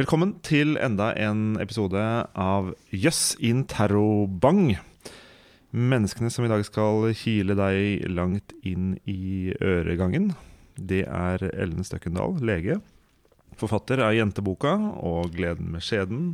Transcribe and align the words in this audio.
Velkommen 0.00 0.30
til 0.40 0.78
enda 0.80 1.10
en 1.20 1.58
episode 1.60 2.00
av 2.40 2.70
Jøss 2.88 3.34
interrobang. 3.44 4.78
Menneskene 5.76 6.30
som 6.32 6.46
i 6.46 6.48
dag 6.48 6.62
skal 6.64 7.10
kile 7.18 7.52
deg 7.58 8.06
langt 8.08 8.54
inn 8.64 8.94
i 9.04 9.50
øregangen, 9.60 10.30
det 10.80 11.02
er 11.04 11.44
Ellen 11.50 11.84
Støkkendal, 11.84 12.38
lege. 12.40 12.78
Forfatter 13.60 14.00
av 14.06 14.14
Jenteboka 14.16 14.72
og 15.04 15.34
Gleden 15.36 15.68
med 15.74 15.84
skjeden. 15.84 16.24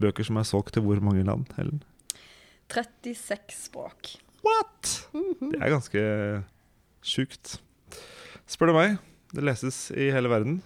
Bøker 0.00 0.24
som 0.24 0.40
er 0.40 0.48
solgt 0.48 0.78
til 0.78 0.88
hvor 0.88 1.04
mange 1.04 1.26
land, 1.28 1.44
Ellen? 1.60 1.84
36 2.72 3.52
språk. 3.66 4.14
What?! 4.46 4.96
Det 5.12 5.60
er 5.60 5.76
ganske 5.76 6.08
sjukt. 7.04 7.58
Spør 8.48 8.72
du 8.72 8.78
meg. 8.80 9.00
Det 9.36 9.44
leses 9.44 9.90
i 9.92 10.08
hele 10.08 10.32
verden. 10.32 10.62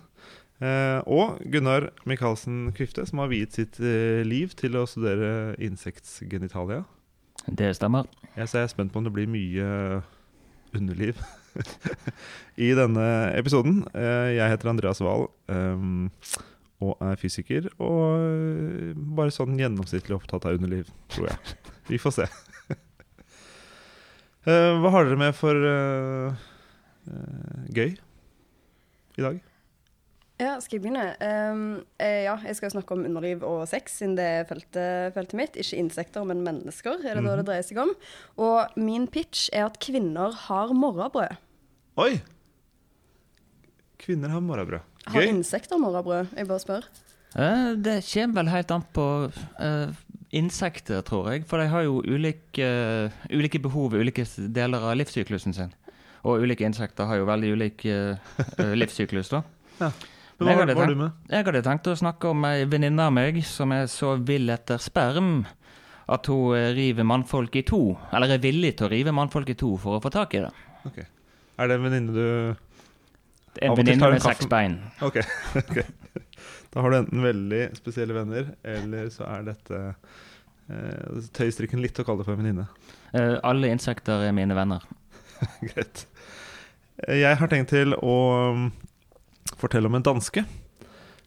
Eh, 0.63 1.01
og 1.11 1.41
Gunnar 1.51 1.89
Michaelsen 2.07 2.69
Kvifte, 2.77 3.03
som 3.09 3.23
har 3.23 3.31
viet 3.33 3.57
sitt 3.57 3.81
eh, 3.83 4.23
liv 4.27 4.55
til 4.59 4.79
å 4.79 4.87
studere 4.87 5.55
insektsgenitalia. 5.63 6.85
Det 7.47 7.73
stemmer. 7.77 8.07
Jeg 8.37 8.49
så 8.49 8.63
jeg 8.63 8.69
er 8.69 8.75
spent 8.75 8.93
på 8.95 9.01
om 9.01 9.09
det 9.09 9.15
blir 9.15 9.31
mye 9.31 9.67
underliv 10.75 11.19
i 12.67 12.71
denne 12.77 13.09
episoden. 13.35 13.83
Eh, 13.95 14.35
jeg 14.39 14.55
heter 14.55 14.71
Andreas 14.71 15.03
Wahl 15.05 15.29
um, 15.51 16.09
og 16.85 16.97
er 17.03 17.21
fysiker. 17.21 17.69
Og 17.83 18.23
eh, 18.23 18.95
bare 18.95 19.35
sånn 19.35 19.59
gjennomsnittlig 19.59 20.17
opptatt 20.17 20.47
av 20.49 20.59
underliv, 20.59 20.91
tror 21.13 21.33
jeg. 21.33 21.59
Vi 21.91 22.01
får 22.01 22.19
se. 22.23 22.31
Eh, 24.45 24.75
hva 24.77 24.91
har 24.93 25.07
dere 25.09 25.17
med 25.17 25.33
for 25.33 25.57
eh, 25.57 26.43
eh, 27.09 27.61
gøy 27.73 27.95
i 27.97 29.25
dag? 29.25 29.39
Ja, 30.45 30.59
skal 30.61 30.77
jeg 30.77 30.83
begynne? 30.85 31.05
Um, 31.25 31.63
eh, 32.03 32.25
ja, 32.27 32.35
jeg 32.45 32.59
skal 32.59 32.73
snakke 32.75 32.97
om 32.97 33.05
underliv 33.07 33.45
og 33.47 33.63
sex, 33.71 33.97
siden 34.01 34.17
det 34.19 34.27
er 34.29 34.47
feltet, 34.49 35.15
feltet 35.17 35.39
mitt. 35.39 35.57
Ikke 35.61 35.79
insekter, 35.81 36.27
men 36.29 36.43
mennesker, 36.45 37.01
er 37.01 37.17
det 37.17 37.25
da 37.25 37.37
det 37.41 37.47
dreier 37.49 37.65
seg 37.65 37.81
om. 37.81 37.95
Og 38.45 38.77
min 38.77 39.07
pitch 39.09 39.47
er 39.57 39.69
at 39.71 39.79
kvinner 39.83 40.35
har 40.47 40.75
morrabrød. 40.77 41.39
Oi! 42.05 42.19
Kvinner 44.05 44.35
har 44.35 44.45
morrabrød. 44.45 44.85
Har 45.15 45.29
insekter 45.31 45.81
morrabrød? 45.81 46.35
Jeg 46.37 46.49
bare 46.51 46.61
spør. 46.61 46.89
Eh, 47.37 47.73
Det 47.81 48.03
kommer 48.13 48.43
vel 48.43 48.53
helt 48.53 48.71
an 48.71 48.85
på 48.93 49.07
uh, 49.33 49.95
insekter, 50.31 51.01
tror 51.07 51.31
jeg. 51.33 51.47
For 51.49 51.63
de 51.63 51.71
har 51.73 51.87
jo 51.87 52.03
ulike, 52.05 52.69
ulike 53.33 53.63
behov 53.63 53.95
i 53.95 54.03
ulike 54.05 54.27
deler 54.53 54.85
av 54.91 54.99
livssyklusen 54.99 55.57
sin. 55.57 55.73
Og 56.25 56.45
ulike 56.45 56.65
insekter 56.65 57.09
har 57.09 57.21
jo 57.21 57.29
veldig 57.29 57.53
ulik 57.53 57.85
eh, 57.85 58.35
livssyklus, 58.81 59.33
da. 59.33 59.43
Men 60.39 60.59
hva, 60.59 60.67
var 60.75 60.91
du 60.91 60.97
med? 60.99 61.19
Jeg 61.31 61.47
hadde 61.47 61.63
tenkt 61.63 61.89
å 61.93 61.95
snakke 61.99 62.33
om 62.33 62.47
ei 62.49 62.65
venninne 62.67 63.07
av 63.07 63.13
meg 63.15 63.39
som 63.47 63.73
er 63.75 63.87
så 63.91 64.17
vill 64.19 64.51
etter 64.51 64.81
sperm 64.83 65.45
at 66.11 66.29
hun 66.29 66.57
eh, 66.59 66.73
river 66.77 67.07
mannfolk 67.07 67.55
i 67.57 67.65
to. 67.67 67.95
Eller 68.13 68.35
er 68.35 68.43
villig 68.43 68.75
til 68.79 68.89
å 68.89 68.93
rive 68.93 69.15
mannfolk 69.15 69.55
i 69.55 69.59
to 69.59 69.75
for 69.81 69.99
å 69.99 70.03
få 70.05 70.13
tak 70.13 70.35
i 70.37 70.43
det. 70.45 70.51
Okay. 70.91 71.07
Er 71.59 71.71
det 71.71 71.79
en 71.79 71.87
venninne 71.87 72.15
du 72.15 72.25
En 73.63 73.77
venninne 73.79 74.11
med 74.17 74.25
seks 74.25 74.49
bein. 74.51 74.81
Ok. 75.07 75.21
ok. 75.63 75.79
Da 76.75 76.83
har 76.83 76.91
du 76.91 76.97
enten 76.99 77.23
veldig 77.23 77.63
spesielle 77.79 78.17
venner, 78.17 78.49
eller 78.67 79.07
så 79.15 79.29
er 79.31 79.45
dette 79.47 79.81
eh, 79.87 81.21
tøystrikken 81.39 81.79
litt 81.83 82.01
å 82.03 82.07
kalle 82.07 82.25
det 82.25 82.27
for 82.27 82.35
en 82.35 82.43
venninne. 82.43 82.67
Eh, 83.15 83.37
alle 83.47 83.71
insekter 83.71 84.27
er 84.27 84.35
mine 84.35 84.57
venner. 84.59 84.83
Greit. 85.71 86.09
Eh, 87.07 87.21
Jeg 87.23 87.39
har 87.39 87.53
tenkt 87.53 87.71
til 87.71 87.95
å 87.95 88.17
fortelle 89.61 89.91
om 89.91 89.99
en 89.99 90.07
danske 90.07 90.45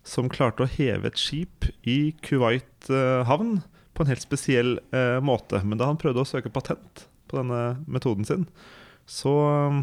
som 0.08 0.30
klarte 0.32 0.64
å 0.64 0.72
heve 0.72 1.10
et 1.10 1.20
skip 1.20 1.68
i 1.88 2.14
Kuwait 2.24 2.90
eh, 2.90 3.26
havn 3.28 3.60
på 3.98 4.04
en 4.04 4.12
helt 4.12 4.24
spesiell 4.24 4.78
eh, 4.96 5.18
måte. 5.24 5.60
Men 5.66 5.80
da 5.82 5.90
han 5.90 6.00
prøvde 6.00 6.24
å 6.24 6.30
søke 6.30 6.54
patent 6.54 7.08
på 7.28 7.40
denne 7.40 7.82
metoden 7.92 8.28
sin, 8.28 8.46
så 9.08 9.34
um, 9.68 9.82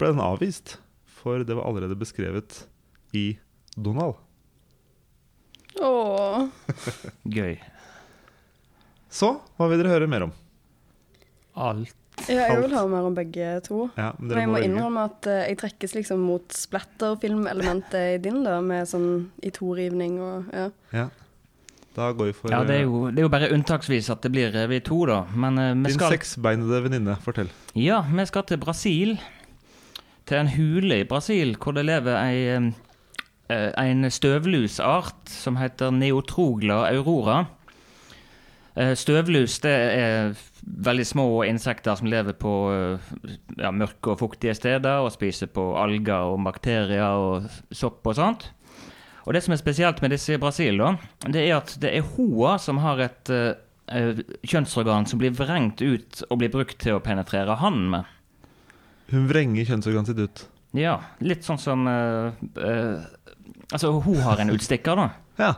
ble 0.00 0.14
den 0.14 0.22
avvist. 0.24 0.78
For 1.24 1.40
det 1.44 1.56
var 1.56 1.64
allerede 1.68 1.96
beskrevet 1.96 2.66
i 3.16 3.38
Donald. 3.80 4.18
Åh. 5.80 6.44
Gøy. 7.36 7.56
Så 9.08 9.30
hva 9.56 9.68
vil 9.70 9.80
dere 9.80 9.94
høre 9.94 10.10
mer 10.10 10.26
om? 10.26 10.34
Alt. 11.54 12.03
Ja, 12.24 12.46
jeg 12.48 12.62
vil 12.62 12.72
ha 12.72 12.80
høre 12.84 12.92
mer 12.92 13.08
om 13.08 13.16
begge 13.16 13.48
to. 13.66 13.88
Ja, 13.98 14.12
men 14.18 14.38
jeg 14.38 14.48
må 14.48 14.56
velge. 14.56 14.68
innrømme 14.70 15.04
at 15.10 15.26
uh, 15.28 15.42
jeg 15.44 15.58
trekkes 15.60 15.94
liksom 15.96 16.22
mot 16.24 16.56
splatterfilmelementet 16.56 18.14
i 18.14 18.22
din, 18.22 18.40
da, 18.46 18.60
med 18.64 18.88
sånn 18.88 19.08
i 19.44 19.52
to-rivning 19.54 20.16
og 20.22 20.54
ja. 20.54 20.70
Ja. 20.94 21.10
Da 21.94 22.08
går 22.16 22.32
vi 22.32 22.34
for 22.34 22.50
Ja, 22.50 22.64
det 22.66 22.78
er, 22.80 22.82
eh, 22.82 22.88
jo, 22.88 23.04
det 23.10 23.22
er 23.22 23.28
jo 23.28 23.30
bare 23.30 23.50
unntaksvis 23.54 24.08
at 24.10 24.24
det 24.24 24.32
blir 24.34 24.56
eh, 24.56 24.66
vi 24.70 24.80
to, 24.82 25.04
da. 25.10 25.20
Men 25.34 25.60
uh, 25.60 25.68
vi 25.84 25.92
din 25.92 25.98
skal 25.98 26.16
seksbeinede 26.16 26.80
venninne. 26.86 27.18
Fortell. 27.22 27.52
Ja, 27.78 28.00
vi 28.08 28.26
skal 28.30 28.46
til 28.48 28.62
Brasil. 28.62 29.18
Til 30.24 30.40
en 30.40 30.50
hule 30.54 31.02
i 31.02 31.06
Brasil 31.06 31.52
hvor 31.60 31.76
det 31.76 31.84
lever 31.84 32.16
ei, 32.16 32.72
en 33.52 34.06
støvlusart 34.08 35.28
som 35.28 35.58
heter 35.60 35.92
Neotrogla 35.92 36.86
aurora. 36.88 37.44
Eh, 38.74 38.94
Støvlus 38.98 39.60
det 39.62 39.72
er 39.72 40.32
veldig 40.64 41.04
små 41.06 41.26
insekter 41.46 41.94
som 41.98 42.08
lever 42.10 42.34
på 42.34 42.54
eh, 42.74 43.12
ja, 43.60 43.70
mørke 43.70 44.14
og 44.14 44.22
fuktige 44.24 44.56
steder 44.58 45.04
og 45.04 45.12
spiser 45.14 45.50
på 45.54 45.68
alger 45.78 46.32
og 46.32 46.40
bakterier 46.42 47.14
og 47.14 47.46
sopp 47.70 48.06
og 48.10 48.18
sånt. 48.18 48.48
Og 49.24 49.32
det 49.36 49.44
som 49.44 49.54
er 49.54 49.60
spesielt 49.60 50.02
med 50.02 50.12
disse 50.12 50.34
i 50.34 50.40
Brasil, 50.42 50.82
da, 50.82 50.96
det 51.30 51.46
er 51.46 51.54
at 51.60 51.76
det 51.80 51.94
er 51.94 52.08
hoa 52.16 52.56
som 52.60 52.82
har 52.82 53.00
et 53.06 53.30
eh, 53.32 54.24
kjønnsorgan 54.42 55.06
som 55.06 55.22
blir 55.22 55.36
vrengt 55.38 55.80
ut 55.84 56.24
og 56.28 56.40
blir 56.42 56.52
brukt 56.52 56.76
til 56.82 56.98
å 56.98 57.04
penetrere 57.04 57.60
hannen 57.62 57.86
med. 57.94 58.10
Hun 59.12 59.28
vrenger 59.30 59.68
kjønnsorganet 59.68 60.10
sitt 60.10 60.24
ut. 60.24 60.44
Ja, 60.74 60.96
litt 61.22 61.46
sånn 61.46 61.60
som 61.62 61.84
uh, 61.86 62.34
uh, 62.58 63.04
Altså, 63.70 63.92
hun 64.02 64.18
har 64.24 64.40
en 64.42 64.50
utstikker, 64.56 64.98
da. 64.98 65.06
Ja. 65.38 65.52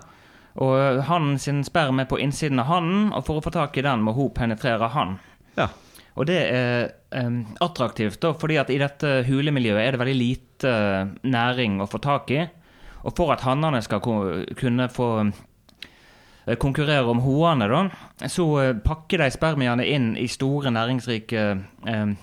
Og 0.56 0.76
han 0.76 1.02
hannen 1.08 1.40
sin 1.40 1.64
sperm 1.66 2.00
er 2.00 2.08
på 2.08 2.18
innsiden 2.22 2.60
av 2.62 2.70
hannen, 2.70 3.10
og 3.12 3.26
for 3.26 3.38
å 3.38 3.44
få 3.44 3.52
tak 3.52 3.76
i 3.76 3.84
den 3.84 4.04
må 4.04 4.14
hun 4.16 4.32
penetrere 4.36 4.88
han. 4.94 5.18
Ja. 5.58 5.68
Og 6.16 6.28
det 6.30 6.38
er 6.48 6.86
um, 7.12 7.42
attraktivt, 7.60 8.22
da, 8.22 8.32
fordi 8.40 8.56
at 8.60 8.72
i 8.72 8.78
dette 8.80 9.18
hulemiljøet 9.28 9.82
er 9.82 9.92
det 9.92 10.00
veldig 10.00 10.16
lite 10.16 10.70
eh, 10.70 11.10
næring 11.28 11.82
å 11.84 11.88
få 11.90 12.00
tak 12.00 12.32
i. 12.32 12.46
Og 13.04 13.12
for 13.18 13.34
at 13.34 13.44
hannene 13.44 13.82
skal 13.84 14.00
kunne 14.00 14.88
få 14.88 15.10
eh, 15.26 16.56
konkurrere 16.56 17.12
om 17.12 17.20
hoene, 17.20 17.68
da, 17.68 17.82
så 18.32 18.46
eh, 18.62 18.72
pakker 18.80 19.20
de 19.20 19.28
spermiene 19.34 19.84
inn 19.84 20.14
i 20.16 20.24
store 20.32 20.72
næringsrike 20.72 21.44
um, 21.84 22.16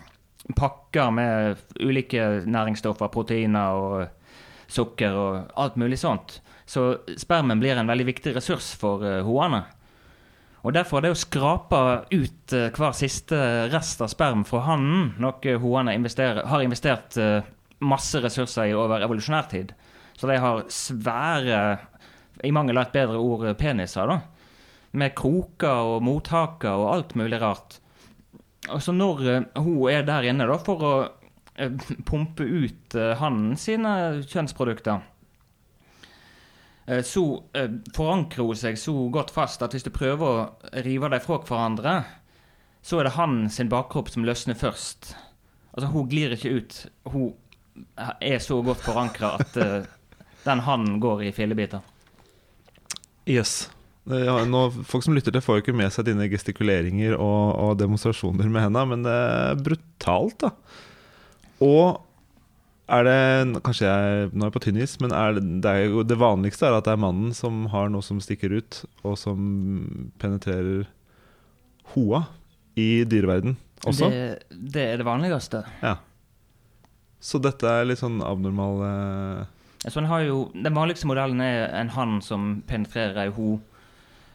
pakker 0.57 1.13
med 1.13 1.61
ulike 1.79 2.41
næringsstoffer, 2.49 3.13
proteiner 3.13 3.77
og 3.77 4.73
sukker 4.73 5.13
og 5.13 5.53
alt 5.61 5.77
mulig 5.77 6.01
sånt. 6.01 6.39
Så 6.65 7.03
spermen 7.19 7.59
blir 7.61 7.77
en 7.77 7.89
veldig 7.89 8.05
viktig 8.11 8.35
ressurs 8.37 8.71
for 8.79 9.03
uh, 9.03 9.21
hoene. 9.27 9.63
Og 10.63 10.71
derfor 10.71 10.99
er 10.99 11.07
det 11.07 11.15
å 11.17 11.19
skrape 11.19 11.79
ut 12.13 12.53
eh, 12.55 12.69
hver 12.71 12.93
siste 12.95 13.37
rest 13.67 13.99
av 14.03 14.07
sperm 14.13 14.45
fra 14.47 14.61
hannen 14.69 15.09
noe 15.19 15.55
hoene 15.59 15.91
har 15.91 16.63
investert 16.63 17.17
eh, 17.19 17.49
masse 17.83 18.21
ressurser 18.23 18.69
i 18.69 18.77
over 18.77 19.03
evolusjonær 19.03 19.49
tid. 19.51 19.73
Så 20.15 20.29
de 20.29 20.37
har 20.39 20.63
svære, 20.71 21.59
i 22.47 22.53
mangel 22.55 22.79
av 22.79 22.87
et 22.87 22.95
bedre 22.95 23.19
ord, 23.19 23.43
eh, 23.49 23.57
peniser, 23.59 24.07
da. 24.07 24.21
Med 24.95 25.15
kroker 25.17 25.97
og 25.97 26.05
mottaker 26.05 26.79
og 26.79 26.91
alt 26.93 27.15
mulig 27.19 27.41
rart. 27.43 27.81
Og 28.71 28.79
så 28.85 28.95
når 28.95 29.23
eh, 29.33 29.47
hun 29.59 29.89
er 29.91 30.07
der 30.07 30.29
inne 30.31 30.47
da, 30.47 30.55
for 30.63 30.87
å 30.87 30.93
eh, 31.57 31.75
pumpe 32.07 32.47
ut 32.47 32.95
hannen 33.19 33.59
sine 33.59 34.23
kjønnsprodukter, 34.23 35.03
eh, 35.03 35.12
så 36.85 37.23
eh, 37.55 37.77
forankrer 37.95 38.49
hun 38.49 38.59
seg 38.59 38.79
så 38.79 38.95
godt 39.13 39.31
fast 39.31 39.63
at 39.63 39.75
hvis 39.75 39.85
du 39.85 39.91
prøver 39.95 40.23
å 40.27 40.81
rive 40.83 41.11
dem 41.13 41.23
fra 41.23 41.39
hverandre, 41.39 41.93
så 42.83 42.99
er 42.99 43.07
det 43.07 43.15
han 43.15 43.45
sin 43.53 43.71
bakkropp 43.71 44.11
som 44.11 44.25
løsner 44.27 44.57
først. 44.59 45.13
Altså, 45.71 45.87
hun 45.93 46.09
glir 46.11 46.35
ikke 46.35 46.57
ut. 46.57 46.79
Hun 47.13 47.31
er 48.19 48.41
så 48.43 48.59
godt 48.65 48.83
forankra 48.83 49.37
at 49.39 49.55
eh, 49.61 49.87
den 50.43 50.65
hannen 50.67 50.99
går 51.03 51.23
i 51.29 51.31
fillebiter. 51.35 51.85
Yes. 53.29 53.71
Ja, 54.03 54.35
nå, 54.43 54.65
folk 54.83 55.05
som 55.05 55.15
lytter 55.15 55.31
til, 55.31 55.43
får 55.43 55.57
jo 55.61 55.63
ikke 55.63 55.77
med 55.79 55.93
seg 55.95 56.09
dine 56.09 56.27
gestikuleringer 56.27 57.15
og, 57.15 57.43
og 57.55 57.77
demonstrasjoner 57.79 58.49
med 58.51 58.65
henda, 58.65 58.83
men 58.89 59.05
det 59.05 59.13
er 59.15 59.61
brutalt, 59.63 60.43
da. 60.43 60.51
Og 61.63 62.01
er 62.91 63.05
det 63.07 63.61
Kanskje 63.63 63.87
jeg 63.87 64.31
nå 64.33 64.43
er 64.43 64.49
jeg 64.49 64.55
på 64.57 64.61
tynn 64.65 64.79
is, 64.83 64.95
men 64.99 65.13
det, 65.13 65.43
det, 65.63 65.71
er 65.71 65.85
jo, 65.87 66.03
det 66.07 66.19
vanligste 66.19 66.67
er 66.67 66.77
at 66.77 66.87
det 66.87 66.95
er 66.95 67.03
mannen 67.03 67.31
som 67.35 67.65
har 67.71 67.91
noe 67.93 68.03
som 68.05 68.19
stikker 68.23 68.57
ut, 68.59 68.83
og 69.07 69.15
som 69.19 69.39
penetrerer 70.21 70.87
hoa 71.93 72.25
i 72.79 73.03
dyreverden 73.07 73.55
også. 73.87 74.09
Det, 74.09 74.59
det 74.73 74.85
er 74.93 74.99
det 74.99 75.07
vanligste. 75.07 75.63
Ja. 75.83 75.97
Så 77.23 77.39
dette 77.39 77.67
er 77.67 77.87
litt 77.87 78.01
sånn 78.01 78.19
abnormal 78.23 78.81
eh, 78.83 79.91
Så 79.91 80.03
har 80.07 80.25
jo, 80.25 80.49
Den 80.55 80.75
vanligste 80.75 81.07
modellen 81.07 81.39
er 81.43 81.69
en 81.79 81.91
hann 81.95 82.17
som 82.23 82.57
penetrerer 82.67 83.21
ei 83.25 83.29
ho 83.35 83.53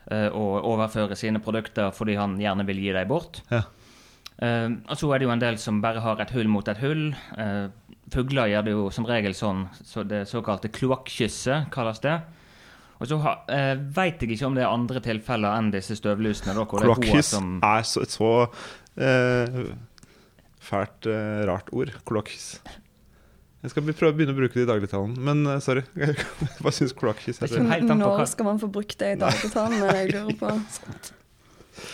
eh, 0.09 0.29
og 0.29 0.65
overfører 0.65 1.19
sine 1.19 1.43
produkter 1.45 1.93
fordi 1.93 2.17
han 2.21 2.39
gjerne 2.41 2.65
vil 2.69 2.81
gi 2.81 2.95
dem 2.97 3.11
bort. 3.11 3.43
Ja. 3.53 3.67
Eh, 4.39 4.71
og 4.87 4.99
så 4.99 5.13
er 5.13 5.21
det 5.21 5.29
jo 5.29 5.35
en 5.35 5.43
del 5.43 5.61
som 5.63 5.83
bare 5.83 6.03
har 6.05 6.23
et 6.23 6.33
hull 6.37 6.51
mot 6.51 6.69
et 6.71 6.83
hull. 6.83 7.11
Uh, 7.35 7.69
fugler 8.13 8.51
gjør 8.53 8.67
det 8.67 8.75
jo 8.75 8.89
som 8.95 9.07
regel 9.09 9.37
sånn, 9.37 9.67
så 9.85 10.05
det 10.07 10.25
såkalte 10.31 10.71
kloakkysset 10.73 11.71
kalles 11.75 12.03
det. 12.05 12.19
Og 12.99 13.07
så 13.07 13.19
ha, 13.23 13.35
eh, 13.55 13.77
veit 13.95 14.23
jeg 14.23 14.35
ikke 14.35 14.49
om 14.49 14.57
det 14.59 14.65
er 14.65 14.73
andre 14.73 15.03
tilfeller 15.03 15.55
enn 15.55 15.71
disse 15.71 15.95
støvlusene. 16.01 16.57
Kloakkkyss 16.67 17.37
er 17.39 17.47
er 17.63 17.87
så, 17.87 18.03
et 18.03 18.15
så 18.15 18.31
eh, 18.99 19.61
fælt 20.59 21.07
eh, 21.07 21.45
rart 21.47 21.71
ord. 21.71 21.95
Kloakkkyss. 22.09 22.49
Jeg 23.63 23.73
skal 23.73 23.87
prøve 23.87 24.13
å 24.13 24.17
begynne 24.19 24.35
å 24.35 24.39
bruke 24.39 24.55
det 24.55 24.67
i 24.67 24.71
dagligtalen, 24.71 25.15
men 25.19 25.47
uh, 25.47 25.57
sorry. 25.63 25.83
Hva 26.63 26.75
syns 26.75 26.95
kloakkkyss 26.95 27.41
Det 27.43 27.59
er 27.59 27.87
Når 27.91 28.27
skal 28.31 28.47
man 28.47 28.61
få 28.63 28.71
brukt 28.71 28.99
det 29.01 29.17
i 29.17 29.19
dagligtalen? 29.19 29.79
er 29.83 29.95
det 29.95 30.03
jeg 30.05 30.13
lurer 30.15 30.43
på. 30.43 30.53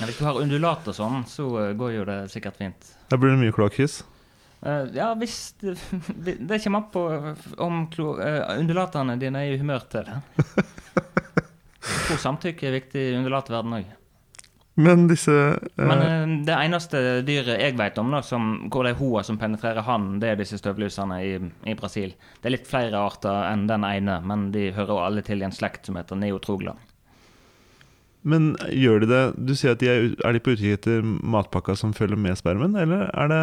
Ja, 0.00 0.08
Hvis 0.08 0.18
du 0.18 0.24
har 0.26 0.40
undulat 0.40 0.88
og 0.90 0.96
sånn, 0.96 1.22
så 1.30 1.48
eh, 1.62 1.72
går 1.78 1.94
jo 1.98 2.04
det 2.08 2.18
sikkert 2.32 2.58
fint. 2.60 2.92
Da 3.10 3.18
blir 3.20 3.34
det 3.34 3.40
mye 3.42 3.54
kloakkhyss. 3.54 4.02
Uh, 4.64 4.88
ja, 4.96 5.10
hvis 5.20 5.54
det, 5.60 6.38
det 6.40 6.60
kommer 6.64 6.80
an 6.80 6.88
på 6.92 7.02
om 7.62 7.82
klo, 7.92 8.14
uh, 8.16 8.54
undulatene 8.56 9.18
dine 9.20 9.44
er 9.44 9.56
i 9.56 9.60
humør 9.60 9.84
til 9.92 10.08
det. 10.08 10.22
Jeg 11.84 12.08
tror 12.08 12.22
samtykke 12.22 12.70
er 12.70 12.78
viktig 12.78 13.02
i 13.10 13.12
undulatverdenen 13.18 13.82
òg. 13.82 13.92
Men 14.74 15.04
disse 15.06 15.30
uh, 15.30 15.58
Men 15.76 16.00
eh, 16.02 16.44
det 16.46 16.54
eneste 16.56 17.00
dyret 17.26 17.60
jeg 17.62 17.76
vet 17.78 17.98
om 18.02 18.10
da, 18.10 18.22
som, 18.26 18.54
hvor 18.72 18.86
det 18.86 18.94
er 18.94 18.98
hoa 18.98 19.22
som 19.26 19.38
penetrerer 19.38 19.86
hannen, 19.86 20.18
det 20.22 20.32
er 20.32 20.40
disse 20.40 20.58
støvlusene 20.58 21.20
i, 21.22 21.36
i 21.70 21.76
Brasil. 21.78 22.16
Det 22.40 22.50
er 22.50 22.56
litt 22.56 22.70
flere 22.70 22.98
arter 22.98 23.52
enn 23.52 23.68
den 23.70 23.86
ene, 23.86 24.18
men 24.26 24.48
de 24.54 24.72
hører 24.74 25.04
alle 25.06 25.22
til 25.26 25.44
i 25.44 25.46
en 25.46 25.54
slekt 25.54 25.86
som 25.86 26.00
heter 26.00 26.18
neotrogla. 26.18 26.74
Men 28.24 28.54
gjør 28.72 29.04
de 29.04 29.10
det 29.10 29.22
Du 29.36 29.52
sier 29.56 29.74
at 29.76 29.82
de 29.82 29.90
er, 29.92 30.06
er 30.24 30.34
de 30.34 30.40
på 30.42 30.54
utkikk 30.54 30.78
etter 30.78 31.04
matpakka 31.04 31.76
som 31.76 31.92
følger 31.96 32.20
med 32.20 32.38
spermen, 32.40 32.76
eller 32.80 33.10
er 33.12 33.32
det 33.32 33.42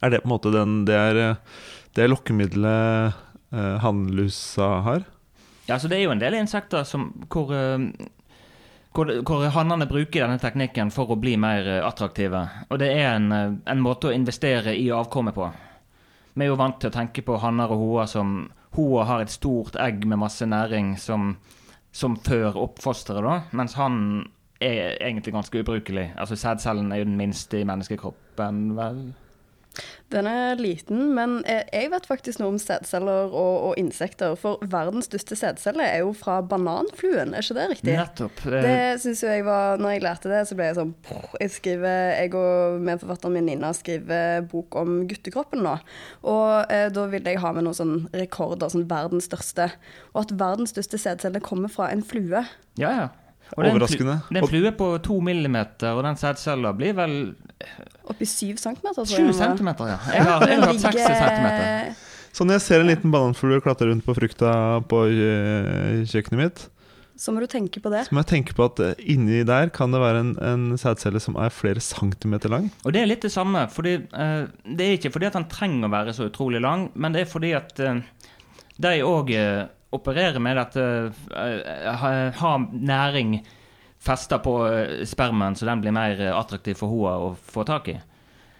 Er 0.00 0.12
det 0.12 0.22
på 0.24 0.30
en 0.30 0.34
måte 0.34 0.52
den 0.54 0.78
Det 0.88 0.96
er, 0.96 1.36
det 1.96 2.04
er 2.04 2.12
lokkemiddelet 2.12 3.16
eh, 3.52 3.76
hannlusa 3.84 4.68
har? 4.86 5.06
Ja, 5.66 5.78
så 5.78 5.88
det 5.88 5.98
er 5.98 6.06
jo 6.06 6.12
en 6.14 6.20
del 6.22 6.36
insekter 6.38 6.84
som, 6.86 7.08
hvor, 7.32 7.50
eh, 7.56 7.86
hvor, 8.94 9.10
hvor 9.26 9.46
hannene 9.54 9.88
bruker 9.90 10.22
denne 10.22 10.38
teknikken 10.38 10.92
for 10.94 11.10
å 11.10 11.16
bli 11.18 11.34
mer 11.40 11.66
eh, 11.78 11.80
attraktive. 11.82 12.42
Og 12.68 12.78
det 12.82 12.90
er 12.92 13.16
en, 13.16 13.32
en 13.64 13.82
måte 13.82 14.10
å 14.10 14.14
investere 14.14 14.76
i 14.76 14.90
avkommet 14.94 15.34
på. 15.34 15.48
Vi 16.36 16.44
er 16.44 16.52
jo 16.52 16.60
vant 16.60 16.78
til 16.80 16.92
å 16.92 16.94
tenke 16.94 17.24
på 17.24 17.40
hanner 17.40 17.72
og 17.72 17.80
hoer 17.80 18.12
som 18.12 18.36
Hoa 18.76 19.06
har 19.08 19.24
et 19.24 19.32
stort 19.32 19.78
egg 19.80 20.04
med 20.04 20.20
masse 20.20 20.44
næring 20.44 20.98
som, 21.00 21.38
som 21.96 22.16
før 22.20 22.58
oppfosteret, 22.60 23.24
da, 23.24 23.36
mens 23.56 23.76
han 23.78 24.26
er 24.60 24.96
egentlig 25.00 25.32
ganske 25.34 25.60
ubrukelig. 25.60 26.10
Altså 26.16 26.36
Sædcellen 26.36 26.92
er 26.92 27.00
jo 27.00 27.08
den 27.08 27.16
minste 27.16 27.60
i 27.60 27.68
menneskekroppen, 27.68 28.76
vel? 28.76 29.00
Den 30.12 30.26
er 30.30 30.54
liten, 30.60 31.08
men 31.16 31.40
jeg 31.46 31.90
vet 31.90 32.04
faktisk 32.06 32.38
noe 32.38 32.52
om 32.54 32.58
sædceller 32.62 33.32
og, 33.34 33.54
og 33.70 33.72
insekter. 33.80 34.36
For 34.38 34.62
verdens 34.70 35.08
største 35.10 35.34
sædcelle 35.38 35.82
er 35.82 36.04
jo 36.04 36.12
fra 36.14 36.38
bananfluen, 36.46 37.34
er 37.34 37.42
ikke 37.42 37.56
det 37.58 37.66
riktig? 37.72 37.96
Nettopp. 37.98 38.44
eh, 38.46 38.62
Det 38.66 39.00
syns 39.02 39.24
jo 39.24 39.32
jeg 39.32 39.44
var 39.46 39.82
Når 39.82 39.96
jeg 39.96 40.04
lærte 40.06 40.30
det, 40.30 40.44
så 40.48 40.54
ble 40.58 40.68
jeg 40.70 40.78
sånn 40.78 40.94
Jeg 41.40 41.50
skriver, 41.56 41.98
jeg 42.20 42.34
og 42.38 42.80
medforfatteren 42.86 43.34
min 43.34 43.46
Nina 43.50 43.72
skriver 43.76 44.46
bok 44.50 44.78
om 44.78 44.96
guttekroppen 45.10 45.62
nå. 45.66 45.76
Og 46.26 46.72
eh, 46.72 46.88
da 46.94 47.06
ville 47.10 47.34
jeg 47.34 47.42
ha 47.42 47.52
med 47.56 47.66
noen 47.66 47.76
sånn 47.78 47.96
rekorder, 48.14 48.70
sånn 48.72 48.86
verdens 48.90 49.26
største. 49.30 49.68
Og 50.14 50.24
at 50.24 50.34
verdens 50.38 50.74
største 50.74 50.98
sædcelle 51.02 51.42
kommer 51.44 51.70
fra 51.72 51.90
en 51.92 52.02
flue. 52.06 52.46
Ja, 52.78 52.90
ja. 53.02 53.08
Og 53.54 53.62
er 53.62 53.70
Overraskende. 53.70 54.16
Det 54.26 54.40
er 54.40 54.42
en 54.42 54.50
flue 54.50 54.72
på 54.74 54.86
to 55.06 55.20
millimeter, 55.22 55.94
og 55.94 56.02
den 56.02 56.16
sædcella 56.18 56.72
blir 56.74 56.96
vel 56.98 57.14
Oppi 58.06 58.26
syv 58.28 58.58
centimeter, 58.60 59.00
tror 59.00 59.08
sju 59.08 59.22
jeg. 59.22 59.30
den 59.30 59.38
centimeter, 59.38 59.88
ja. 59.94 59.98
Jeg 60.12 60.24
har, 60.28 60.46
jeg 60.50 60.60
har 60.60 60.78
60 60.82 61.02
centimeter. 61.06 62.02
Så 62.36 62.44
når 62.44 62.58
jeg 62.58 62.64
ser 62.66 62.82
en 62.82 62.90
liten 62.90 63.12
bananfugl 63.12 63.62
klatre 63.64 63.88
rundt 63.88 64.04
på 64.04 64.14
frukta 64.16 64.50
på 64.90 65.06
eh, 65.08 66.02
kjøkkenet 66.04 66.40
mitt, 66.42 66.64
Så 67.16 67.32
må 67.32 67.40
du 67.40 67.46
tenke 67.48 67.80
på 67.80 67.88
det. 67.88 68.02
så 68.04 68.12
må 68.12 68.20
jeg 68.20 68.28
tenke 68.28 68.52
på 68.52 68.66
at 68.68 68.80
eh, 68.84 68.98
inni 69.14 69.40
der 69.48 69.70
kan 69.72 69.94
det 69.94 70.02
være 70.02 70.20
en, 70.20 70.34
en 70.44 70.66
sædcelle 70.76 71.22
som 71.22 71.38
er 71.40 71.54
flere 71.54 71.80
centimeter 71.80 72.52
lang. 72.52 72.68
Og 72.84 72.92
det 72.92 73.00
er 73.00 73.08
litt 73.08 73.24
det 73.24 73.32
samme. 73.32 73.64
fordi 73.72 73.96
uh, 74.12 74.44
Det 74.68 74.84
er 74.84 74.98
ikke 74.98 75.14
fordi 75.14 75.30
at 75.30 75.38
han 75.40 75.48
trenger 75.48 75.88
å 75.88 75.94
være 75.96 76.12
så 76.12 76.28
utrolig 76.28 76.60
lang, 76.60 76.90
men 76.92 77.16
det 77.16 77.24
er 77.24 77.32
fordi 77.32 77.54
at 77.56 77.72
uh, 77.80 78.04
de 78.84 78.92
òg 79.00 79.32
opererer 79.96 80.36
med 80.44 80.60
at 80.60 80.76
uh, 80.76 81.08
har 81.32 82.36
ha 82.36 82.52
næring 82.68 83.38
festa 84.06 84.38
på 84.42 84.54
spermaen, 84.62 85.06
spermen, 85.10 85.56
så 85.58 85.66
den 85.68 85.82
blir 85.82 85.94
mer 85.94 86.20
eh, 86.20 86.34
attraktiv 86.34 86.78
for 86.78 86.92
hoa 86.92 87.16
å 87.22 87.32
få 87.34 87.64
tak 87.66 87.90
i. 87.92 87.96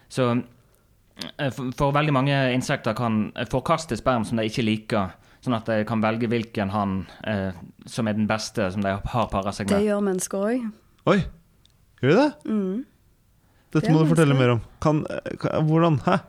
Så 0.08 0.30
eh, 0.34 1.50
for, 1.50 1.92
veldig 1.94 2.14
mange 2.14 2.40
insekter 2.54 2.96
kan 2.98 3.30
eh, 3.36 3.48
forkaste 3.50 3.98
sperm 3.98 4.26
som 4.26 4.40
de 4.40 4.48
ikke 4.50 4.66
liker, 4.66 5.14
sånn 5.44 5.56
at 5.58 5.68
de 5.70 5.86
kan 5.86 6.02
velge 6.02 6.30
hvilken 6.30 6.72
han 6.74 6.98
eh, 7.26 7.56
som 7.86 8.08
er 8.08 8.18
den 8.18 8.28
beste 8.30 8.70
som 8.74 8.84
de 8.84 8.96
har 8.96 9.30
para 9.32 9.54
seg 9.54 9.70
med. 9.70 9.78
Det 9.78 9.90
gjør 9.90 10.04
mennesker 10.10 10.46
òg. 10.50 10.68
Oi, 11.06 11.20
gjør 12.02 12.12
de 12.12 12.20
det? 12.22 12.30
Mm. 12.50 12.84
Dette 13.74 13.86
Det 13.86 13.94
må 13.94 14.02
du 14.02 14.10
fortelle 14.14 14.38
mer 14.38 14.56
om. 14.56 14.64
Kan, 14.82 15.04
kan, 15.42 15.66
hvordan? 15.68 16.00
Hæ? 16.06 16.20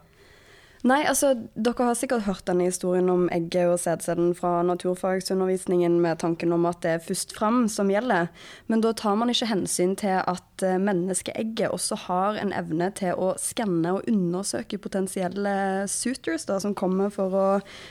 Nei, 0.87 1.01
altså, 1.09 1.33
dere 1.57 1.87
har 1.89 1.97
sikkert 1.97 2.25
hørt 2.27 2.45
denne 2.47 2.67
historien 2.69 3.09
om 3.11 3.25
egget 3.33 3.71
og 3.71 3.79
sædcellen 3.81 4.33
fra 4.37 4.61
naturfagsundervisningen 4.67 5.97
med 6.03 6.21
tanken 6.21 6.53
om 6.55 6.67
at 6.69 6.79
det 6.85 6.93
er 6.93 7.03
først 7.03 7.33
fram 7.35 7.65
som 7.71 7.91
gjelder. 7.91 8.29
Men 8.71 8.83
da 8.85 8.93
tar 8.95 9.17
man 9.19 9.31
ikke 9.33 9.49
hensyn 9.49 9.95
til 9.99 10.21
at 10.21 10.63
eh, 10.65 10.77
menneskeegget 10.79 11.73
også 11.75 11.97
har 12.07 12.39
en 12.41 12.53
evne 12.55 12.91
til 12.95 13.17
å 13.17 13.33
skanne 13.41 13.97
og 13.97 14.07
undersøke 14.07 14.79
potensielle 14.81 15.55
suitors 15.91 16.47
da, 16.47 16.59
som 16.63 16.77
kommer 16.77 17.11
for 17.13 17.35
å 17.35 17.47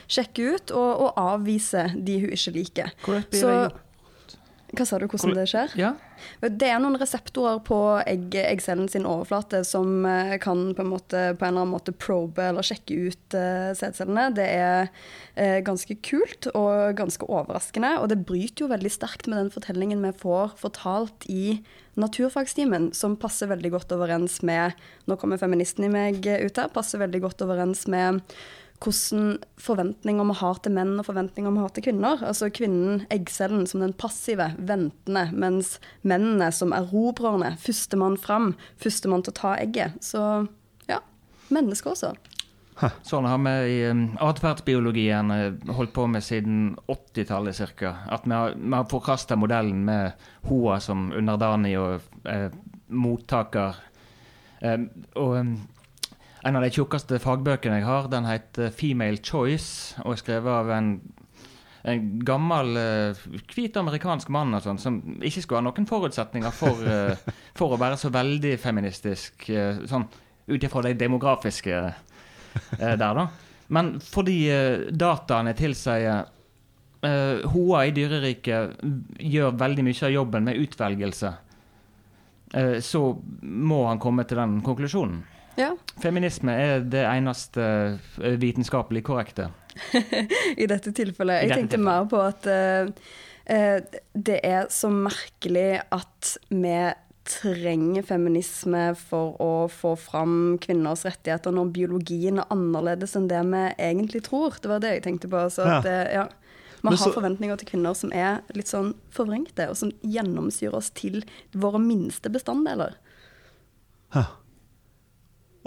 sjekke 0.09 0.55
ut 0.55 0.73
og, 0.73 1.07
og 1.07 1.21
avvise 1.21 1.89
de 1.93 2.21
hun 2.23 2.33
ikke 2.33 2.55
liker. 2.55 2.95
Correct, 3.05 3.37
Så? 3.37 3.53
Hva 4.75 4.83
sa 4.83 4.97
du, 4.99 5.05
hvordan 5.07 5.35
det 5.37 5.45
skjer? 5.47 5.73
Ja. 5.79 5.93
Det 6.43 6.67
er 6.67 6.81
noen 6.83 6.97
reseptorer 6.99 7.61
på 7.63 7.77
egg, 8.03 8.35
eggcellen 8.35 8.89
sin 8.91 9.05
overflate 9.07 9.61
som 9.67 10.03
eh, 10.03 10.33
kan 10.43 10.73
på 10.75 10.83
en, 10.83 10.89
måte, 10.91 11.21
på 11.39 11.45
en 11.45 11.53
eller 11.53 11.63
annen 11.63 11.71
måte 11.71 11.93
probe 11.95 12.49
eller 12.49 12.65
sjekke 12.67 12.97
ut 13.07 13.37
uh, 13.37 13.71
sædcellene. 13.77 14.27
Det 14.35 14.47
er 14.57 14.89
uh, 14.89 15.59
ganske 15.63 15.95
kult 16.03 16.49
og 16.51 16.99
ganske 16.99 17.29
overraskende, 17.31 17.93
og 18.01 18.11
det 18.11 18.19
bryter 18.27 18.65
jo 18.65 18.71
veldig 18.73 18.91
sterkt 18.91 19.31
med 19.31 19.39
den 19.39 19.53
fortellingen 19.55 20.03
vi 20.03 20.11
får 20.19 20.57
fortalt 20.59 21.29
i 21.31 21.61
naturfagstimen, 21.97 22.91
som 22.93 23.15
passer 23.17 23.49
veldig 23.49 23.71
godt 23.73 23.95
overens 23.95 24.41
med 24.45 24.75
Nå 25.07 25.15
kommer 25.17 25.39
feministen 25.39 25.87
i 25.87 25.89
meg 25.89 26.19
ut 26.27 26.59
her. 26.59 26.67
Passer 26.75 26.99
veldig 27.01 27.23
godt 27.23 27.41
overens 27.47 27.87
med 27.89 28.19
hvordan 28.83 29.37
forventninger 29.57 30.27
vi 30.29 30.35
har 30.39 30.59
til 30.61 30.73
menn 30.75 30.99
og 30.99 31.07
forventninger 31.07 31.53
vi 31.53 31.63
har 31.63 31.73
til 31.73 31.85
kvinner. 31.87 32.21
Altså 32.21 32.49
kvinnen, 32.53 33.05
eggcellen, 33.13 33.65
som 33.67 33.81
den 33.81 33.95
passive, 33.97 34.51
ventende, 34.57 35.27
mens 35.33 35.77
mennene 36.01 36.51
som 36.53 36.75
erobrerne, 36.77 37.55
førstemann 37.61 38.17
fram, 38.21 38.53
førstemann 38.81 39.25
til 39.25 39.33
å 39.33 39.39
ta 39.41 39.55
egget. 39.57 39.97
Så 40.05 40.21
ja, 40.89 41.01
mennesker 41.49 41.95
også. 41.95 42.13
Sånn 43.01 43.25
har 43.25 43.39
vi 43.41 43.53
i 43.73 43.77
um, 43.89 44.03
atferdsbiologien 44.21 45.33
holdt 45.73 45.93
på 45.95 46.05
med 46.13 46.21
siden 46.21 46.75
80-tallet 46.85 47.57
ca. 47.79 47.93
At 48.13 48.27
vi 48.27 48.35
har, 48.35 48.53
vi 48.53 48.73
har 48.75 48.85
forkasta 48.91 49.37
modellen 49.39 49.81
med 49.87 50.27
hoa 50.45 50.77
som 50.83 51.09
underdanig 51.09 51.73
og 51.81 52.05
eh, 52.29 52.51
mottaker. 52.93 53.81
Eh, 54.61 54.85
og 55.17 55.39
um, 55.41 55.55
en 56.47 56.55
av 56.55 56.63
de 56.63 56.71
tjukkeste 56.71 57.19
fagbøkene 57.19 57.81
jeg 57.81 57.87
har, 57.87 58.07
den 58.11 58.27
heter 58.27 58.71
'Female 58.71 59.19
Choice', 59.23 59.97
og 60.05 60.13
er 60.13 60.21
skrevet 60.21 60.53
av 60.53 60.69
en, 60.71 61.01
en 61.83 62.05
gammel 62.25 62.77
eh, 62.77 63.25
hvit 63.51 63.77
amerikansk 63.77 64.29
mann 64.29 64.55
og 64.55 64.63
sånn, 64.63 64.79
som 64.79 65.01
ikke 65.19 65.43
skulle 65.43 65.61
ha 65.61 65.67
noen 65.67 65.89
forutsetninger 65.89 66.55
for, 66.55 66.85
eh, 66.93 67.35
for 67.57 67.75
å 67.75 67.81
være 67.81 67.99
så 67.99 68.13
veldig 68.13 68.55
feministisk, 68.63 69.49
eh, 69.49 69.83
sånn 69.89 70.07
ut 70.47 70.63
ifra 70.63 70.85
de 70.85 70.93
demografiske 70.95 71.81
der, 72.79 72.97
da. 72.97 73.27
Men 73.67 73.97
fordi 73.99 74.47
dataene 74.95 75.51
tilsier 75.53 76.23
uh, 77.03 77.49
Hoa 77.51 77.81
i 77.85 77.91
dyreriket 77.91 78.79
gjør 79.19 79.57
veldig 79.59 79.83
mye 79.83 80.05
av 80.07 80.13
jobben 80.13 80.47
med 80.47 80.61
utvelgelse, 80.63 81.33
så 82.81 83.01
må 83.43 83.81
han 83.89 83.99
komme 83.99 84.23
til 84.23 84.39
den 84.39 84.55
konklusjonen. 84.63 85.19
Ja, 85.57 85.71
Feminisme 86.03 86.53
er 86.53 86.83
det 86.85 87.01
eneste 87.09 87.63
eh, 88.21 88.35
vitenskapelig 88.37 89.01
korrekte. 89.07 89.49
i 90.61 90.67
dette 90.69 90.93
tilfellet. 90.93 91.43
Jeg 91.43 91.49
dette 91.49 91.59
tenkte 91.63 91.77
tilfellet. 91.77 91.85
mer 91.85 92.05
på 92.11 92.21
at 92.21 92.47
eh, 92.53 93.11
eh, 93.55 93.99
det 94.13 94.39
er 94.45 94.69
så 94.73 94.91
merkelig 94.93 95.81
at 95.93 96.35
vi 96.53 96.77
trenger 97.27 98.05
feminisme 98.07 98.83
for 98.95 99.33
å 99.43 99.51
få 99.67 99.95
fram 99.99 100.55
kvinners 100.63 101.01
rettigheter 101.03 101.51
når 101.51 101.73
biologien 101.75 102.39
er 102.39 102.47
annerledes 102.53 103.17
enn 103.19 103.27
det 103.27 103.41
vi 103.49 103.63
egentlig 103.89 104.23
tror. 104.29 104.55
Det 104.63 104.71
var 104.71 104.79
det 104.85 104.93
jeg 104.95 105.05
tenkte 105.09 105.31
på. 105.33 105.41
Så 105.51 105.65
at, 105.67 105.85
eh, 105.85 106.13
ja. 106.21 106.27
Man 106.85 106.93
har 106.93 107.07
så- 107.09 107.13
forventninger 107.17 107.57
til 107.57 107.67
kvinner 107.73 107.95
som 107.97 108.13
er 108.13 108.43
litt 108.53 108.69
sånn 108.69 108.93
forvrengte, 109.11 109.65
og 109.67 109.75
som 109.75 109.91
gjennomsyrer 110.05 110.75
oss 110.77 110.91
til 110.91 111.23
våre 111.51 111.81
minste 111.81 112.29
bestanddeler. 112.29 112.93
Hæ. 114.13 114.23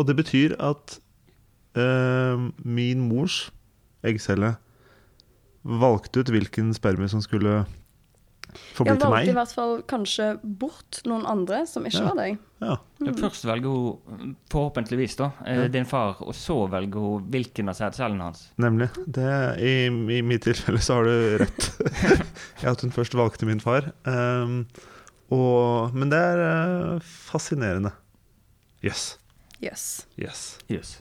Og 0.00 0.08
det 0.08 0.16
betyr 0.16 0.56
at 0.64 0.96
eh, 1.76 2.48
min 2.64 3.04
mors 3.10 3.50
eggcelle 4.06 4.54
valgte 5.60 6.22
ut 6.22 6.32
hvilken 6.32 6.72
spermie 6.72 7.10
som 7.12 7.20
skulle 7.20 7.66
få 8.74 8.84
bli 8.86 8.94
meg. 8.94 9.02
Ja, 9.02 9.10
valgte 9.12 9.32
i 9.32 9.36
hvert 9.36 9.52
fall 9.54 9.74
kanskje 9.90 10.28
bort 10.42 11.02
noen 11.06 11.26
andre 11.28 11.62
som 11.68 11.84
ikke 11.86 12.00
Ja. 12.00 12.06
var 12.08 12.16
deg. 12.16 12.38
Ja. 12.60 12.76
Først 13.20 13.44
velger 13.44 13.68
hun, 13.68 14.34
forhåpentligvis, 14.50 15.16
da, 15.16 15.30
ja. 15.46 15.68
din 15.68 15.86
far, 15.88 16.16
og 16.24 16.34
så 16.34 16.66
velger 16.68 17.00
hun 17.00 17.28
hvilken 17.30 17.68
av 17.68 17.76
sædcellene 17.78 18.24
hans. 18.24 18.48
Nemlig. 18.60 18.88
Det, 19.06 19.28
i, 19.60 19.86
I 20.16 20.20
mitt 20.26 20.42
tilfelle 20.48 20.80
så 20.80 20.98
har 20.98 21.04
du 21.04 21.38
rett 21.44 21.70
at 22.72 22.80
hun 22.84 22.92
først 22.92 23.14
valgte 23.14 23.46
min 23.48 23.60
far. 23.60 23.92
Um, 24.04 24.66
og, 25.30 25.94
men 25.94 26.10
det 26.10 26.18
er 26.18 27.00
fascinerende. 27.00 27.00
fascinerende. 27.30 27.92
Yes. 28.82 29.19
Jøss. 29.60 29.86
yes. 30.18 30.58
Yes. 30.72 30.98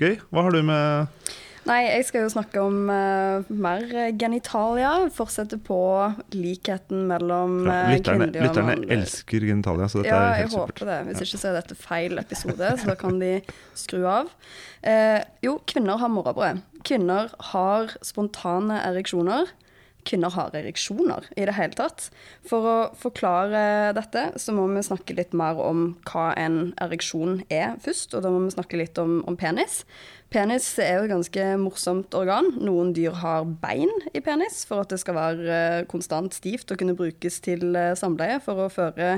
Gøy. 0.00 0.18
Hva 0.30 0.46
har 0.46 0.54
du 0.54 0.62
med 0.64 1.30
Nei, 1.68 1.82
jeg 1.84 2.06
skal 2.08 2.22
jo 2.24 2.30
snakke 2.32 2.62
om 2.64 2.88
uh, 2.88 3.48
mer 3.52 3.82
genitalia. 4.18 4.94
Fortsette 5.12 5.58
på 5.60 5.76
likheten 6.32 7.04
mellom 7.10 7.58
ja, 7.68 7.82
uh, 7.84 7.90
Lytterne, 7.92 8.30
kvinnelige 8.30 8.40
og 8.40 8.48
lytterne 8.48 8.94
elsker 8.96 9.44
genitalia, 9.44 9.88
så 9.92 10.00
dette 10.00 10.14
Ja, 10.14 10.22
er 10.30 10.40
helt 10.40 10.54
supert. 10.54 10.80
Ja, 10.80 10.86
jeg 10.88 10.88
håper 10.88 10.88
det. 10.88 10.98
Hvis 11.10 11.22
ikke 11.26 11.42
så 11.42 11.50
er 11.50 11.58
dette 11.58 11.76
feil 11.78 12.22
episode, 12.22 12.72
så 12.80 12.90
da 12.90 12.96
kan 12.98 13.20
de 13.20 13.32
skru 13.76 14.00
av. 14.08 14.32
Uh, 14.80 15.20
jo, 15.44 15.58
kvinner 15.68 16.00
har 16.00 16.12
morrabrød. 16.16 16.64
Kvinner 16.88 17.28
har 17.52 17.92
spontane 18.08 18.80
ereksjoner. 18.88 19.52
Kvinner 20.08 20.32
har 20.34 20.54
ereksjoner 20.56 21.26
i 21.36 21.46
det 21.48 21.56
hele 21.56 21.76
tatt. 21.78 22.08
For 22.46 22.66
å 22.66 22.76
forklare 22.98 23.92
dette, 23.96 24.30
så 24.40 24.54
må 24.56 24.66
vi 24.70 24.84
snakke 24.86 25.16
litt 25.18 25.36
mer 25.36 25.60
om 25.60 25.90
hva 26.10 26.30
en 26.40 26.72
ereksjon 26.80 27.42
er 27.52 27.76
først. 27.84 28.14
Og 28.16 28.24
da 28.24 28.32
må 28.32 28.44
vi 28.46 28.54
snakke 28.56 28.80
litt 28.80 28.98
om, 29.02 29.20
om 29.28 29.38
penis. 29.40 29.82
Penis 30.30 30.66
er 30.78 30.94
jo 30.94 31.06
et 31.08 31.10
ganske 31.10 31.44
morsomt 31.58 32.14
organ. 32.14 32.52
Noen 32.62 32.92
dyr 32.94 33.16
har 33.18 33.48
bein 33.62 33.90
i 34.14 34.22
penis 34.22 34.60
for 34.68 34.84
at 34.84 34.92
det 34.92 35.00
skal 35.02 35.16
være 35.16 35.56
eh, 35.56 35.86
konstant 35.90 36.36
stivt 36.36 36.70
og 36.70 36.78
kunne 36.78 36.94
brukes 36.94 37.40
til 37.42 37.74
eh, 37.74 37.96
samleie 37.98 38.38
for 38.44 38.62
å 38.62 38.68
føre 38.70 39.16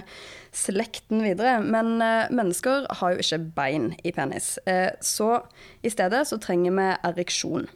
slekten 0.56 1.20
videre. 1.20 1.58
Men 1.60 2.00
eh, 2.00 2.32
mennesker 2.32 2.88
har 3.02 3.12
jo 3.12 3.20
ikke 3.20 3.42
bein 3.58 3.90
i 4.00 4.14
penis. 4.16 4.54
Så 5.04 5.28
i 5.84 5.92
stedet 5.92 6.24
så 6.30 6.40
trenger 6.40 6.78
vi 6.80 6.88
ereksjon. 7.10 7.68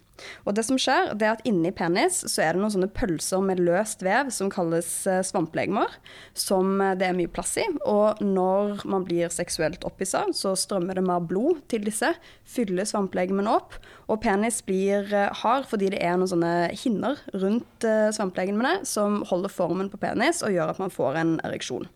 Og 0.46 0.54
det 0.56 0.64
som 0.66 0.78
skjer, 0.80 1.12
det 1.18 1.26
er 1.26 1.34
at 1.36 1.44
inni 1.48 1.72
penis 1.74 2.22
så 2.24 2.44
er 2.44 2.54
det 2.54 2.62
noen 2.62 2.72
sånne 2.72 2.90
pølser 2.96 3.42
med 3.44 3.60
løst 3.62 4.04
vev 4.06 4.30
som 4.34 4.50
kalles 4.52 4.88
eh, 5.10 5.22
svamplegemer, 5.26 5.92
som 6.36 6.80
eh, 6.82 6.94
det 6.98 7.08
er 7.08 7.18
mye 7.18 7.32
plass 7.32 7.56
i. 7.60 7.66
Og 7.88 8.22
når 8.24 8.86
man 8.88 9.06
blir 9.06 9.32
seksuelt 9.32 9.84
opphissa, 9.88 10.24
så 10.36 10.54
strømmer 10.58 10.98
det 10.98 11.06
mer 11.06 11.24
blod 11.24 11.62
til 11.72 11.84
disse, 11.86 12.12
fyller 12.48 12.88
svamplegemene 12.88 13.52
opp, 13.52 13.76
og 14.06 14.22
penis 14.24 14.62
blir 14.66 15.10
eh, 15.12 15.42
hard 15.42 15.68
fordi 15.70 15.92
det 15.94 16.02
er 16.04 16.16
noen 16.16 16.30
sånne 16.30 16.54
hinner 16.76 17.20
rundt 17.36 17.84
svamplegemene 18.14 18.80
som 18.88 19.20
holder 19.28 19.52
formen 19.52 19.90
på 19.92 20.00
penis 20.00 20.42
og 20.46 20.54
gjør 20.54 20.72
at 20.72 20.80
man 20.82 20.92
får 20.92 21.20
en 21.20 21.36
ereksjon. 21.46 21.88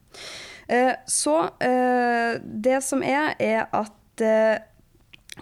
Så 1.10 1.34
det 1.58 2.76
som 2.86 3.02
er, 3.02 3.32
er 3.42 3.64
at 3.74 4.22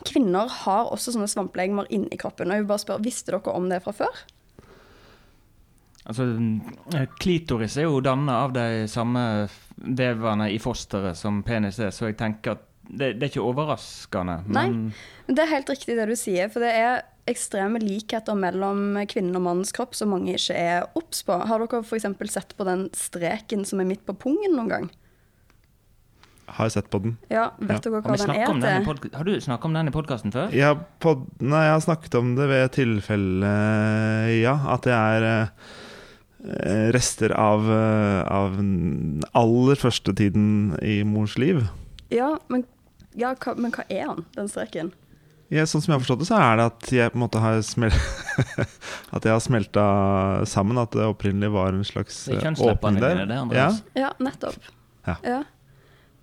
Kvinner 0.07 0.51
har 0.65 0.93
også 0.93 1.15
sånne 1.15 1.31
svamplegemer 1.31 1.89
inni 1.95 2.19
kroppen. 2.21 2.51
Og 2.51 2.59
jeg 2.59 2.65
vil 2.65 2.71
bare 2.71 2.85
spørre, 2.85 3.05
Visste 3.05 3.35
dere 3.35 3.55
om 3.55 3.69
det 3.71 3.83
fra 3.85 3.95
før? 3.97 4.23
Altså, 6.09 6.25
klitoris 7.21 7.77
er 7.77 7.85
jo 7.85 8.01
dannet 8.01 8.33
av 8.33 8.55
de 8.57 8.87
samme 8.89 9.23
vevene 9.77 10.49
i 10.55 10.57
fosteret 10.63 11.19
som 11.19 11.43
penis 11.45 11.79
er, 11.85 11.93
så 11.93 12.09
jeg 12.09 12.17
tenker 12.21 12.57
at 12.57 12.65
det, 12.89 13.19
det 13.19 13.27
er 13.27 13.29
ikke 13.29 13.45
overraskende. 13.45 14.39
Men 14.49 14.57
Nei, 14.57 14.95
Det 15.29 15.45
er 15.45 15.51
helt 15.53 15.69
riktig 15.69 15.99
det 15.99 16.07
du 16.09 16.15
sier, 16.17 16.49
for 16.49 16.65
det 16.65 16.71
er 16.73 17.03
ekstreme 17.29 17.81
likheter 17.83 18.39
mellom 18.39 18.97
kvinnen 19.11 19.37
og 19.37 19.45
mannens 19.45 19.75
kropp 19.77 19.93
som 19.99 20.15
mange 20.15 20.33
ikke 20.39 20.57
er 20.57 20.87
obs 20.97 21.21
på. 21.29 21.37
Har 21.51 21.61
dere 21.61 21.83
f.eks. 21.85 22.09
sett 22.33 22.57
på 22.57 22.65
den 22.65 22.89
streken 22.97 23.67
som 23.69 23.83
er 23.83 23.91
midt 23.91 24.07
på 24.09 24.17
pungen 24.17 24.57
noen 24.57 24.73
gang? 24.73 24.89
Har 26.57 26.69
sett 26.73 26.89
på 26.91 26.99
den. 27.05 27.17
Ja, 27.31 27.51
vet 27.61 27.77
Ja. 27.77 27.91
dere 27.91 28.01
hva 28.01 28.17
den 28.17 28.31
er 28.65 28.85
til? 28.85 29.11
har 29.15 29.25
du 29.25 29.35
snakket 29.41 29.65
om 29.69 29.75
den 29.77 29.89
i 29.89 29.93
podkasten 29.95 30.33
før? 30.33 30.51
Jeg 30.53 30.65
har, 30.65 30.79
pod 31.01 31.27
nei, 31.41 31.65
jeg 31.67 31.75
har 31.77 31.81
snakket 31.85 32.15
om 32.19 32.35
det 32.39 32.49
ved 32.49 32.71
tilfelle, 32.73 33.51
ja. 34.43 34.55
At 34.75 34.83
det 34.89 34.95
er 34.97 35.27
eh, 35.29 36.89
rester 36.95 37.35
av, 37.37 37.67
eh, 37.71 38.23
av 38.33 38.57
den 38.57 39.23
aller 39.37 39.77
første 39.77 40.15
tiden 40.17 40.79
i 40.83 41.03
mors 41.05 41.37
liv. 41.39 41.67
Ja, 42.11 42.39
men, 42.49 42.65
ja, 43.19 43.35
hva, 43.35 43.55
men 43.59 43.71
hva 43.75 43.85
er 43.91 44.07
han, 44.07 44.25
den 44.37 44.49
streken? 44.49 44.93
Ja, 45.51 45.63
sånn 45.65 45.81
som 45.81 45.93
jeg 45.93 45.97
har 45.97 46.03
forstått 46.05 46.21
det, 46.21 46.29
så 46.29 46.37
er 46.45 46.57
det 46.61 46.65
at 46.69 46.89
jeg 46.93 47.13
på 47.13 47.17
en 47.17 47.23
måte 47.25 47.41
har 47.41 47.63
smel 47.65 47.93
At 49.17 49.25
jeg 49.25 49.33
har 49.33 49.41
smelta 49.41 49.85
sammen. 50.45 50.77
At 50.77 50.93
det 50.93 51.07
opprinnelig 51.09 51.49
var 51.55 51.73
en 51.73 51.87
slags 51.89 52.27
Det 52.27 52.35
er 52.35 52.41
eh, 52.41 52.43
kjønnsleppene 52.45 52.77
åpning 52.77 53.01
der. 53.01 53.15
dine, 53.17 53.29
det, 53.31 53.39
Andreas. 53.41 53.79
Ja, 53.97 54.11
nettopp. 54.21 54.59
Ja. 55.09 55.17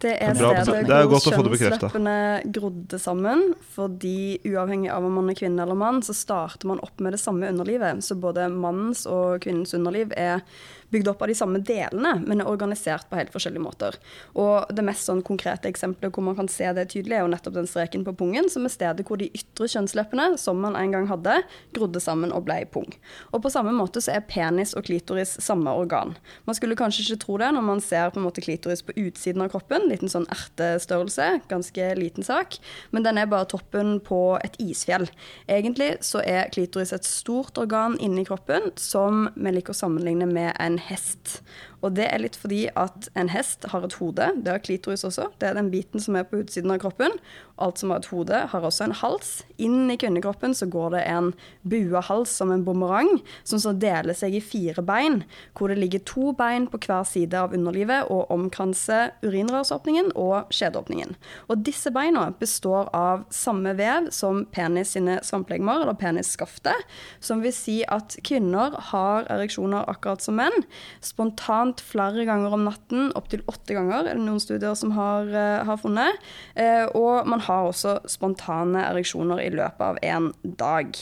Det 0.05 0.13
er 0.21 0.37
Bra, 0.37 0.51
stedet 0.61 0.85
det 0.85 0.97
er 0.99 1.07
hvor 1.09 1.23
kjønnsleppene 1.25 2.15
grodde 2.53 2.99
sammen. 3.01 3.43
Fordi 3.73 4.37
uavhengig 4.45 4.91
av 4.93 5.07
om 5.07 5.17
man 5.17 5.31
er 5.33 5.39
kvinne 5.39 5.65
eller 5.65 5.77
mann, 5.79 6.03
så 6.05 6.13
starter 6.13 6.69
man 6.69 6.81
opp 6.85 7.01
med 7.01 7.17
det 7.17 7.21
samme 7.23 7.49
underlivet. 7.49 8.03
Så 8.05 8.17
både 8.19 8.45
mannens 8.53 9.05
og 9.09 9.41
kvinnens 9.45 9.73
underliv 9.77 10.13
er 10.13 10.45
bygd 10.93 11.09
opp 11.11 11.23
av 11.25 11.31
de 11.31 11.35
samme 11.35 11.59
delene, 11.65 12.13
men 12.23 12.41
er 12.41 12.49
organisert 12.49 13.07
på 13.09 13.17
helt 13.19 13.33
forskjellige 13.33 13.63
måter. 13.63 13.97
Og 14.37 14.69
det 14.75 14.85
mest 14.85 15.07
sånn 15.09 15.23
konkrete 15.25 15.69
eksempelet 15.71 16.13
hvor 16.13 16.25
man 16.27 16.37
kan 16.37 16.49
se 16.51 16.69
det 16.77 16.87
tydelig, 16.93 17.17
er 17.17 17.25
jo 17.25 17.31
nettopp 17.33 17.57
den 17.57 17.69
streken 17.69 18.05
på 18.05 18.13
pungen, 18.19 18.49
som 18.51 18.67
er 18.67 18.73
stedet 18.73 19.05
hvor 19.07 19.19
de 19.19 19.31
ytre 19.35 19.69
kjønnsleppene, 19.71 20.29
som 20.41 20.61
man 20.61 20.77
en 20.79 20.93
gang 20.93 21.09
hadde, 21.09 21.39
grodde 21.75 22.01
sammen 22.03 22.33
og 22.35 22.45
ble 22.47 22.61
pung. 22.71 22.87
Og 23.33 23.43
på 23.43 23.51
samme 23.53 23.73
måte 23.75 24.03
så 24.03 24.15
er 24.15 24.27
penis 24.29 24.75
og 24.77 24.87
klitoris 24.87 25.35
samme 25.43 25.73
organ. 25.75 26.15
Man 26.47 26.57
skulle 26.57 26.77
kanskje 26.79 27.07
ikke 27.07 27.23
tro 27.25 27.39
det 27.41 27.51
når 27.55 27.67
man 27.73 27.83
ser 27.83 28.13
på 28.13 28.21
en 28.21 28.27
måte 28.27 28.43
klitoris 28.45 28.85
på 28.85 28.95
utsiden 28.95 29.43
av 29.45 29.51
kroppen, 29.53 29.89
liten 29.95 30.11
sånn 30.11 30.27
ertestørrelse, 30.33 31.29
ganske 31.51 31.89
liten 31.99 32.25
sak, 32.27 32.59
men 32.91 33.05
den 33.07 33.19
er 33.19 33.29
bare 33.31 33.49
toppen 33.49 33.97
på 34.05 34.37
et 34.45 34.57
isfjell. 34.61 35.07
Egentlig 35.51 35.95
så 36.05 36.21
er 36.25 36.51
klitoris 36.53 36.93
et 36.95 37.07
stort 37.07 37.57
organ 37.61 37.97
inni 38.03 38.25
kroppen 38.27 38.71
som 38.79 39.29
vi 39.35 39.55
liker 39.55 39.75
å 39.75 39.81
sammenligne 39.81 40.29
med 40.29 40.53
en 40.61 40.77
hest. 40.81 41.39
Og 41.83 41.95
det 41.97 42.07
er 42.09 42.21
litt 42.23 42.37
fordi 42.39 42.65
at 42.79 43.09
en 43.19 43.31
hest 43.33 43.65
har 43.71 43.85
et 43.85 43.97
hode, 43.99 44.29
det 44.43 44.51
har 44.51 44.63
klitoris 44.63 45.05
også, 45.07 45.29
det 45.41 45.49
er 45.49 45.57
den 45.57 45.71
biten 45.73 46.01
som 46.01 46.17
er 46.19 46.27
på 46.27 46.43
utsiden 46.43 46.73
av 46.73 46.81
kroppen. 46.83 47.15
Alt 47.61 47.79
som 47.79 47.93
har 47.93 48.01
et 48.01 48.09
hode, 48.11 48.39
har 48.51 48.65
også 48.67 48.87
en 48.87 48.95
hals. 48.99 49.29
Inn 49.61 49.87
i 49.91 49.95
kvinnekroppen 49.99 50.55
så 50.57 50.67
går 50.67 50.95
det 50.97 51.03
en 51.07 51.31
bua 51.63 52.01
hals 52.03 52.33
som 52.35 52.51
en 52.51 52.65
bumerang, 52.67 53.21
som 53.47 53.61
så 53.61 53.71
deler 53.79 54.17
seg 54.17 54.35
i 54.35 54.43
fire 54.43 54.83
bein, 54.85 55.21
hvor 55.55 55.71
det 55.71 55.79
ligger 55.79 56.03
to 56.07 56.33
bein 56.35 56.67
på 56.71 56.81
hver 56.83 57.05
side 57.07 57.37
av 57.39 57.55
underlivet 57.55 58.11
og 58.11 58.31
omkranser 58.33 59.13
urinrørsåpningen 59.23 60.11
og 60.19 60.51
skjedeåpningen. 60.53 61.15
Og 61.47 61.63
disse 61.65 61.91
beina 61.95 62.27
består 62.39 62.91
av 62.95 63.23
samme 63.33 63.75
vev 63.79 64.11
som 64.15 64.43
penis 64.51 64.95
sine 64.95 65.21
svamplegemer, 65.23 65.85
eller 65.85 65.97
penisskaftet, 65.99 66.85
som 67.23 67.43
vil 67.45 67.55
si 67.55 67.77
at 67.87 68.17
kvinner 68.25 68.75
har 68.91 69.29
ereksjoner 69.31 69.87
akkurat 69.91 70.23
som 70.23 70.37
menn. 70.39 70.65
Spontant 71.05 71.64
flere 71.73 72.25
ganger 72.27 72.53
om 72.53 72.65
natten, 72.67 73.11
opptil 73.17 73.43
åtte 73.49 73.75
ganger, 73.75 74.05
er 74.05 74.17
det 74.17 74.23
noen 74.23 74.41
studier 74.41 74.75
som 74.77 74.91
har, 74.95 75.27
eh, 75.27 75.63
har 75.65 75.77
funnet. 75.77 76.17
Eh, 76.55 76.85
og 76.95 77.27
man 77.27 77.39
har 77.39 77.69
også 77.69 77.99
spontane 78.09 78.83
ereksjoner 78.91 79.41
i 79.41 79.49
løpet 79.49 79.81
av 79.81 79.97
en 80.01 80.33
dag. 80.43 80.95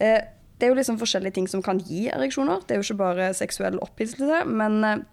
Eh, 0.00 0.20
det 0.58 0.66
er 0.66 0.68
jo 0.68 0.78
liksom 0.78 0.98
forskjellige 0.98 1.34
ting 1.34 1.48
som 1.48 1.62
kan 1.62 1.78
gi 1.78 2.08
ereksjoner. 2.08 2.66
Det 2.66 2.74
er 2.74 2.82
jo 2.82 2.86
ikke 2.86 3.02
bare 3.02 3.34
seksuell 3.34 3.78
opphisselse, 3.82 4.46
men 4.46 5.04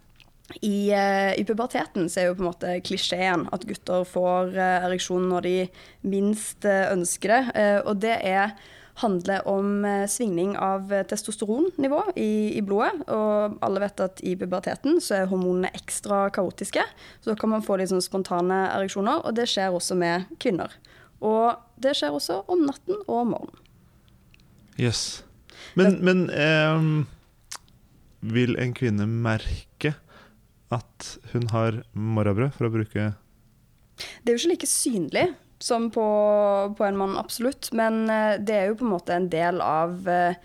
i, 0.61 0.91
I 0.93 1.43
puberteten 1.45 2.09
så 2.09 2.21
er 2.21 2.25
jo 2.27 2.35
på 2.35 2.43
en 2.43 2.51
måte 2.51 2.81
klisjeen 2.81 3.47
at 3.51 3.65
gutter 3.65 4.05
får 4.05 4.53
ereksjon 4.57 5.27
når 5.29 5.41
de 5.41 5.69
minst 6.03 6.65
ønsker 6.65 7.33
det. 7.33 7.81
Og 7.85 7.99
det 7.99 8.17
er, 8.21 8.53
handler 8.99 9.47
om 9.47 9.85
eh, 9.85 10.07
svingning 10.07 10.57
av 10.57 10.93
eh, 10.93 11.05
testosteronnivå 11.07 12.01
i, 12.15 12.57
i 12.57 12.63
blodet. 12.65 13.05
Og 13.07 13.57
alle 13.65 13.83
vet 13.83 14.03
at 14.03 14.21
i 14.27 14.35
puberteten 14.39 14.99
så 15.03 15.21
er 15.21 15.31
hormonene 15.31 15.71
ekstra 15.77 16.25
kaotiske. 16.35 16.83
Så 17.21 17.31
da 17.31 17.37
kan 17.39 17.53
man 17.53 17.63
få 17.65 17.79
litt 17.79 17.91
sånn 17.93 18.03
spontane 18.03 18.65
ereksjoner, 18.73 19.23
og 19.23 19.37
det 19.39 19.47
skjer 19.51 19.75
også 19.75 19.97
med 19.99 20.27
kvinner. 20.41 20.75
Og 21.23 21.55
det 21.79 21.95
skjer 21.99 22.15
også 22.15 22.41
om 22.51 22.65
natten 22.67 22.99
og 23.05 23.15
om 23.21 23.33
morgenen. 23.35 23.65
Yes. 24.79 25.23
Men, 25.79 25.99
men 26.03 26.27
eh, 26.31 26.85
vil 28.35 28.55
en 28.59 28.75
kvinne 28.75 29.07
merke 29.07 29.95
at 30.69 31.11
hun 31.31 31.49
har 31.53 31.81
morrabrød, 31.97 32.51
for 32.53 32.67
å 32.67 32.73
bruke 32.73 33.11
Det 33.97 34.29
er 34.29 34.35
jo 34.35 34.41
ikke 34.43 34.51
like 34.53 34.69
synlig 34.69 35.29
som 35.59 35.91
på, 35.91 36.07
på 36.77 36.85
en 36.85 36.97
mann, 36.97 37.17
absolutt. 37.17 37.71
Men 37.75 38.09
eh, 38.09 38.39
det 38.39 38.55
er 38.55 38.67
jo 38.69 38.79
på 38.79 38.87
en 38.87 38.95
måte 38.95 39.15
en 39.15 39.29
del 39.31 39.61
av 39.63 40.07
eh, 40.09 40.37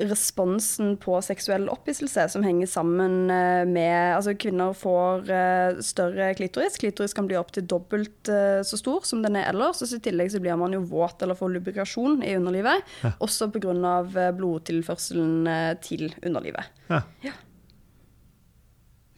responsen 0.00 0.94
på 1.00 1.18
seksuell 1.22 1.68
opphisselse 1.68 2.24
som 2.32 2.44
henger 2.44 2.70
sammen 2.70 3.28
eh, 3.30 3.66
med 3.68 4.14
Altså 4.16 4.32
kvinner 4.40 4.72
får 4.76 5.28
større 5.84 6.32
klitoris. 6.38 6.78
Klitoris 6.80 7.14
kan 7.16 7.28
bli 7.28 7.38
opptil 7.38 7.68
dobbelt 7.68 8.30
så 8.66 8.78
stor 8.80 9.04
som 9.06 9.22
den 9.24 9.38
er 9.38 9.50
ellers. 9.52 9.82
Og 9.84 9.92
I 9.96 10.02
tillegg 10.08 10.32
så 10.32 10.40
blir 10.42 10.58
man 10.60 10.74
jo 10.74 10.82
våt 10.88 11.22
eller 11.22 11.38
får 11.38 11.54
lubrikasjon 11.54 12.24
i 12.26 12.34
underlivet. 12.38 12.82
Ja. 13.04 13.14
Også 13.22 13.50
pga. 13.52 13.76
blodtilførselen 14.36 15.46
til 15.84 16.10
underlivet. 16.24 16.74
Ja. 16.88 17.04
Ja. 17.26 17.36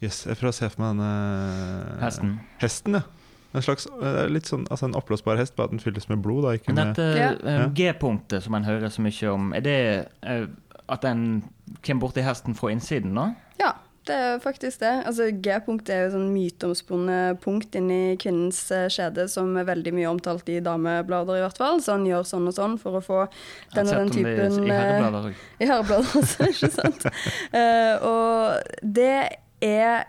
Yes, 0.03 0.25
jeg 0.27 0.35
prøver 0.35 0.51
å 0.51 0.57
se 0.57 0.67
for 0.67 0.83
meg 0.83 0.97
denne 0.97 1.99
Hesten. 2.03 2.39
Hesten, 2.59 2.99
ja. 2.99 3.22
En 3.55 3.63
slags, 3.65 3.87
er 4.01 4.31
litt 4.33 4.49
sånn, 4.49 4.67
altså 4.73 4.89
en 4.89 4.95
oppblåsbar 4.97 5.37
hest, 5.41 5.57
bare 5.57 5.69
at 5.71 5.77
den 5.77 5.83
fylles 5.83 6.09
med 6.09 6.23
blod. 6.25 6.45
da, 6.47 6.55
ikke 6.57 6.73
Men 6.73 6.81
med... 6.81 6.97
dette 6.97 7.21
Ja. 7.21 7.31
eh, 7.37 7.61
Ja. 7.63 7.69
G-punktet 7.77 8.43
som 8.47 8.55
en 8.57 8.65
hører 8.65 8.89
så 8.89 9.03
mye 9.05 9.33
om, 9.33 9.53
er 9.57 9.61
det 9.67 9.79
eh, 10.23 10.47
at 10.89 11.05
en 11.05 11.43
kommer 11.85 12.07
borti 12.09 12.25
hesten 12.25 12.55
fra 12.59 12.71
innsiden, 12.73 13.15
da? 13.17 13.31
Ja, 13.61 13.75
det 14.09 14.15
er 14.19 14.39
faktisk 14.43 14.81
det. 14.81 14.91
Altså, 15.07 15.29
G-punkt 15.45 15.89
er 15.93 16.01
jo 16.07 16.15
sånn 16.17 16.33
myteomspunnet 16.35 17.39
punkt 17.45 17.77
inni 17.79 18.17
kvinnens 18.19 18.59
eh, 18.75 18.89
skjede 18.91 19.29
som 19.31 19.53
er 19.61 19.69
veldig 19.69 19.93
mye 19.95 20.09
omtalt 20.11 20.49
i 20.51 20.59
dameblader, 20.65 21.39
i 21.39 21.45
hvert 21.45 21.61
fall. 21.61 21.79
Så 21.85 21.95
han 21.95 22.07
gjør 22.09 22.27
sånn 22.27 22.49
og 22.51 22.57
sånn 22.57 22.75
for 22.83 22.99
å 22.99 23.05
få 23.05 23.21
den 23.77 23.87
og 23.87 23.95
den 24.01 24.11
typen 24.17 24.59
i 24.65 24.73
eh, 24.73 24.81
herreblader 24.81 25.29
òg. 25.31 25.45
I 25.61 25.69
herreblader 25.71 26.19
også, 26.19 26.49
ikke 26.53 26.73
sant. 26.75 27.07
uh, 27.55 27.95
og 28.11 28.83
det 28.83 29.15
er 29.63 30.09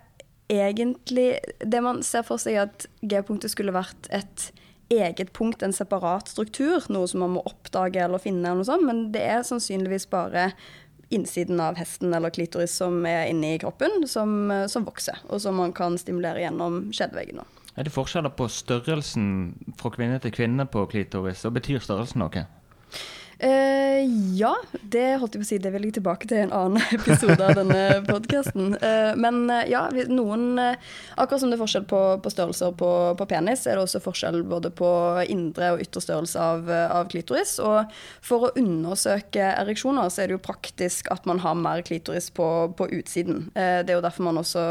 egentlig 0.61 1.39
Det 1.59 1.81
man 1.83 2.03
ser 2.05 2.25
for 2.27 2.41
seg 2.41 2.57
er 2.57 2.67
at 2.67 2.85
G-punktet 3.01 3.53
skulle 3.53 3.75
vært 3.75 4.09
et 4.13 4.51
eget 4.93 5.33
punkt, 5.33 5.63
en 5.63 5.73
separat 5.73 6.27
struktur, 6.29 6.83
noe 6.93 7.07
som 7.09 7.23
man 7.23 7.35
må 7.37 7.43
oppdage 7.49 8.01
eller 8.03 8.21
finne, 8.21 8.43
eller 8.45 8.61
noe 8.61 8.67
sånt, 8.67 8.85
men 8.85 9.05
det 9.15 9.23
er 9.25 9.45
sannsynligvis 9.47 10.05
bare 10.11 10.51
innsiden 11.13 11.61
av 11.61 11.77
hesten 11.77 12.13
eller 12.13 12.33
klitoris 12.33 12.75
som 12.81 13.05
er 13.05 13.27
inni 13.31 13.55
kroppen, 13.61 14.07
som, 14.09 14.51
eh, 14.51 14.67
som 14.67 14.85
vokser, 14.85 15.19
og 15.29 15.41
som 15.41 15.55
man 15.55 15.73
kan 15.73 15.97
stimulere 15.97 16.43
gjennom 16.43 16.91
skjedeveggen. 16.93 17.43
Er 17.77 17.87
det 17.87 17.93
forskjeller 17.93 18.33
på 18.37 18.49
størrelsen 18.49 19.53
fra 19.79 19.89
kvinne 19.93 20.19
til 20.21 20.31
kvinne 20.31 20.65
på 20.69 20.85
klitoris, 20.89 21.45
og 21.45 21.55
betyr 21.57 21.81
størrelsen 21.81 22.21
noe? 22.21 22.45
Eh, 23.43 24.03
ja, 24.37 24.53
det 24.71 25.17
holdt 25.19 25.35
jeg 25.35 25.41
på 25.41 25.47
å 25.47 25.49
si. 25.49 25.57
Det 25.59 25.71
vil 25.73 25.87
jeg 25.89 25.97
tilbake 25.97 26.29
til 26.29 26.39
i 26.39 26.45
en 26.45 26.55
annen 26.55 26.83
episode 26.97 27.39
av 27.43 27.57
denne 27.59 28.01
podkasten. 28.07 28.77
men 29.19 29.43
uh, 29.51 29.63
ja, 29.67 29.87
noen 30.09 30.59
eh, 30.61 30.91
Akkurat 31.19 31.41
som 31.41 31.51
det 31.51 31.57
er 31.57 31.61
forskjell 31.61 31.85
på, 31.89 31.99
på 32.23 32.31
størrelser 32.31 32.73
på, 32.77 32.89
på 33.19 33.27
penis, 33.29 33.65
er 33.67 33.77
det 33.77 33.85
også 33.85 34.01
forskjell 34.03 34.41
både 34.49 34.71
på 34.73 34.89
indre 35.29 35.73
og 35.75 35.83
ytre 35.83 36.01
størrelse 36.03 36.39
av, 36.41 36.69
eh, 36.71 36.85
av 36.91 37.09
klitoris. 37.11 37.55
Og 37.63 37.91
for 38.25 38.47
å 38.47 38.51
undersøke 38.59 39.45
ereksjoner, 39.51 40.09
så 40.09 40.23
er 40.23 40.31
det 40.31 40.37
jo 40.37 40.43
praktisk 40.43 41.09
at 41.13 41.27
man 41.29 41.41
har 41.43 41.57
mer 41.59 41.83
klitoris 41.85 42.29
på, 42.33 42.47
på 42.77 42.87
utsiden. 42.97 43.47
Eh, 43.53 43.81
det 43.83 43.93
er 43.93 43.99
jo 43.99 44.05
derfor 44.05 44.27
man 44.29 44.41
også 44.41 44.63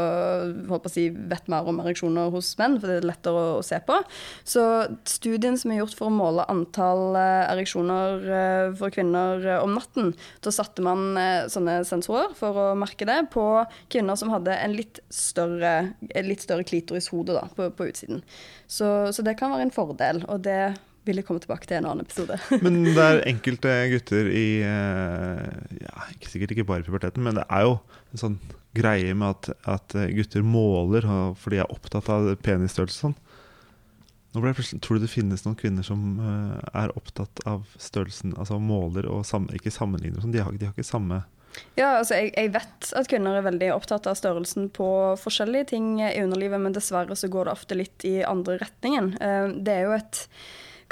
holdt 0.69 0.85
på 0.85 0.91
å 0.91 0.93
si, 0.93 1.07
vet 1.13 1.49
mer 1.51 1.69
om 1.69 1.79
ereksjoner 1.83 2.33
hos 2.33 2.53
menn, 2.59 2.79
for 2.81 2.91
det 2.91 2.99
er 3.01 3.09
lettere 3.13 3.39
å, 3.39 3.55
å 3.61 3.65
se 3.65 3.79
på. 3.85 3.99
Så 4.47 4.65
studien 5.09 5.57
som 5.59 5.71
er 5.71 5.81
gjort 5.81 5.97
for 5.99 6.09
å 6.09 6.15
måle 6.15 6.47
antall 6.51 7.17
eh, 7.19 7.45
ereksjoner 7.53 8.27
eh, 8.41 8.62
for 8.79 8.93
kvinner 8.93 9.43
eh, 9.45 9.59
om 9.63 9.75
natten, 9.75 10.13
da 10.43 10.53
satte 10.53 10.83
man 10.85 11.17
eh, 11.19 11.49
sånne 11.51 11.81
sensorer 11.87 12.33
for 12.37 12.59
å 12.59 12.65
merke 12.79 13.07
det 13.09 13.19
på 13.33 13.45
kvinner 13.93 14.17
som 14.19 14.31
hadde 14.33 14.55
en 14.55 14.75
litt 14.77 15.01
større, 15.13 15.73
en 16.09 16.29
litt 16.29 16.45
større 16.45 16.65
klitorishode 16.67 17.35
da, 17.35 17.45
på, 17.55 17.69
på 17.75 17.89
utsiden. 17.91 18.23
Så, 18.67 18.87
så 19.13 19.25
det 19.25 19.37
kan 19.39 19.53
være 19.53 19.67
en 19.67 19.75
fordel, 19.75 20.23
og 20.27 20.43
det 20.47 20.75
vil 21.03 21.19
jeg 21.19 21.27
komme 21.27 21.43
tilbake 21.43 21.67
til 21.67 21.81
en 21.81 21.89
annen 21.89 22.05
episode. 22.05 22.37
Men 22.63 22.83
det 22.87 23.03
er 23.03 23.23
enkelte 23.27 23.75
gutter 23.91 24.29
i 24.31 24.47
eh, 24.63 25.79
ja, 25.83 26.09
ikke 26.15 26.31
Sikkert 26.31 26.55
ikke 26.55 26.67
bare 26.69 26.85
i 26.85 26.87
puberteten, 26.87 27.25
men 27.25 27.37
det 27.37 27.43
er 27.51 27.67
jo 27.67 27.75
en 28.13 28.21
sånn 28.21 28.37
greie 28.73 29.11
med 29.13 29.35
at, 29.35 29.67
at 29.69 29.95
gutter 30.15 30.41
måler 30.41 31.05
for 31.37 31.53
de 31.53 31.59
er 31.61 31.69
opptatt 31.69 32.07
av 32.09 32.31
penisstørrelse 32.41 33.03
sånn. 33.03 33.17
Nå 34.33 34.41
ble 34.41 34.49
jeg 34.51 34.57
plutselig, 34.57 34.81
Tror 34.85 34.97
du 34.97 35.05
det 35.05 35.11
finnes 35.13 35.45
noen 35.45 35.59
kvinner 35.59 35.85
som 35.85 36.17
uh, 36.17 36.57
er 36.73 36.93
opptatt 36.97 37.43
av 37.49 37.67
størrelsen, 37.77 38.33
altså 38.39 38.57
måler 38.61 39.07
og 39.09 39.23
sam, 39.29 39.47
ikke 39.53 39.73
sammenligner 39.73 40.19
og 40.19 40.25
sånn? 40.25 40.35
De, 40.35 40.43
de 40.57 40.67
har 40.69 40.73
ikke 40.73 40.87
samme 40.87 41.21
Ja, 41.77 41.99
altså 41.99 42.17
jeg, 42.17 42.33
jeg 42.33 42.53
vet 42.55 42.91
at 42.97 43.09
kvinner 43.11 43.37
er 43.37 43.45
veldig 43.45 43.71
opptatt 43.75 44.09
av 44.09 44.17
størrelsen 44.17 44.71
på 44.73 44.89
forskjellige 45.21 45.69
ting 45.75 45.95
i 46.01 46.11
underlivet, 46.23 46.61
men 46.63 46.73
dessverre 46.73 47.17
så 47.19 47.29
går 47.29 47.45
det 47.49 47.53
ofte 47.53 47.77
litt 47.77 48.07
i 48.09 48.15
andre 48.25 48.57
retningen. 48.63 49.13
Uh, 49.21 49.53
Det 49.61 49.77
er 49.77 49.85
jo 49.87 49.97
et 49.99 50.23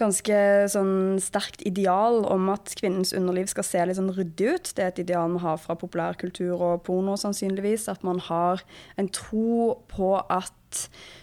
ganske 0.02 0.38
sånn 0.74 1.20
sterkt 1.22 1.64
ideal 1.68 2.24
om 2.30 2.50
at 2.54 2.74
kvinnens 2.80 3.14
underliv 3.18 3.52
skal 3.52 3.68
se 3.68 3.84
litt 3.86 4.00
sånn 4.00 4.14
ryddig 4.16 4.56
ut. 4.56 4.72
Det 4.78 4.86
er 4.86 4.94
et 4.94 5.04
ideal 5.06 5.32
vi 5.36 5.44
har 5.44 5.62
fra 5.62 5.78
populærkultur 5.80 6.56
og 6.58 6.82
porno, 6.88 7.18
sannsynligvis. 7.20 7.88
At 7.92 8.06
man 8.08 8.22
har 8.28 8.64
en 9.02 9.12
tro 9.14 9.76
på 9.92 10.16
at 10.22 10.82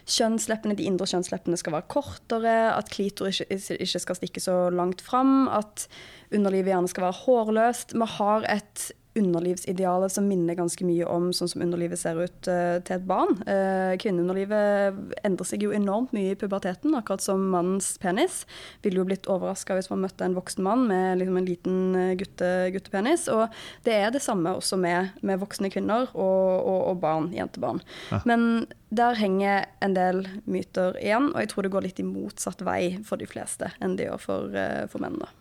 kjønnsleppene, 0.09 0.77
de 0.77 0.87
indre 0.89 1.09
kjønnsleppene 1.09 1.59
skal 1.61 1.75
være 1.79 1.89
kortere, 1.93 2.57
at 2.75 2.91
klitor 2.93 3.31
ikke, 3.33 3.49
ikke 3.79 4.03
skal 4.05 4.19
stikke 4.19 4.43
så 4.45 4.57
langt 4.73 5.03
fram, 5.05 5.49
at 5.49 5.89
underlivet 6.35 6.73
gjerne 6.75 6.93
skal 6.93 7.09
være 7.09 7.21
hårløst. 7.25 7.97
Vi 7.97 8.11
har 8.19 8.49
et 8.53 8.91
underlivsideale 9.19 10.09
som 10.13 10.29
minner 10.29 10.59
ganske 10.59 10.87
mye 10.87 11.07
om 11.09 11.31
sånn 11.37 11.51
som 11.53 11.65
underlivet 11.65 12.01
ser 12.01 12.19
ut 12.21 12.51
uh, 12.51 12.79
til 12.85 12.97
et 12.97 13.07
barn. 13.09 13.35
Uh, 13.45 13.95
kvinneunderlivet 14.01 15.19
endrer 15.27 15.49
seg 15.49 15.65
jo 15.67 15.75
enormt 15.75 16.15
mye 16.17 16.33
i 16.33 16.39
puberteten, 16.39 16.97
akkurat 16.99 17.25
som 17.25 17.49
mannens 17.53 17.95
penis. 18.03 18.45
Ville 18.85 19.03
jo 19.03 19.07
blitt 19.09 19.29
overraska 19.31 19.77
hvis 19.77 19.91
man 19.93 20.05
møtte 20.05 20.27
en 20.27 20.37
voksen 20.39 20.65
mann 20.65 20.87
med 20.89 21.21
liksom 21.21 21.39
en 21.41 21.49
liten 21.49 21.79
eh, 21.99 22.15
gutte, 22.19 22.51
guttepenis. 22.75 23.27
Og 23.33 23.49
det 23.87 23.97
er 23.97 24.13
det 24.15 24.23
samme 24.25 24.55
også 24.59 24.79
med, 24.81 25.15
med 25.23 25.41
voksne 25.43 25.71
kvinner 25.73 26.09
og, 26.15 26.47
og, 26.59 26.81
og 26.93 27.01
barn, 27.03 27.31
jentebarn. 27.37 27.83
Ja. 28.13 28.23
Men 28.29 28.69
der 28.95 29.19
henger 29.19 29.67
en 29.85 29.97
del 29.97 30.25
myter 30.49 30.97
igjen, 31.03 31.33
og 31.35 31.43
jeg 31.43 31.53
tror 31.53 31.67
det 31.67 31.75
går 31.75 31.89
litt 31.89 32.01
i 32.01 32.07
motsatt 32.09 32.65
vei 32.65 32.83
for 33.05 33.21
de 33.21 33.29
fleste 33.29 33.73
enn 33.85 33.99
det 33.99 34.09
gjør 34.09 34.25
for, 34.25 34.57
uh, 34.57 34.87
for 34.91 35.05
menn. 35.05 35.21
da. 35.23 35.33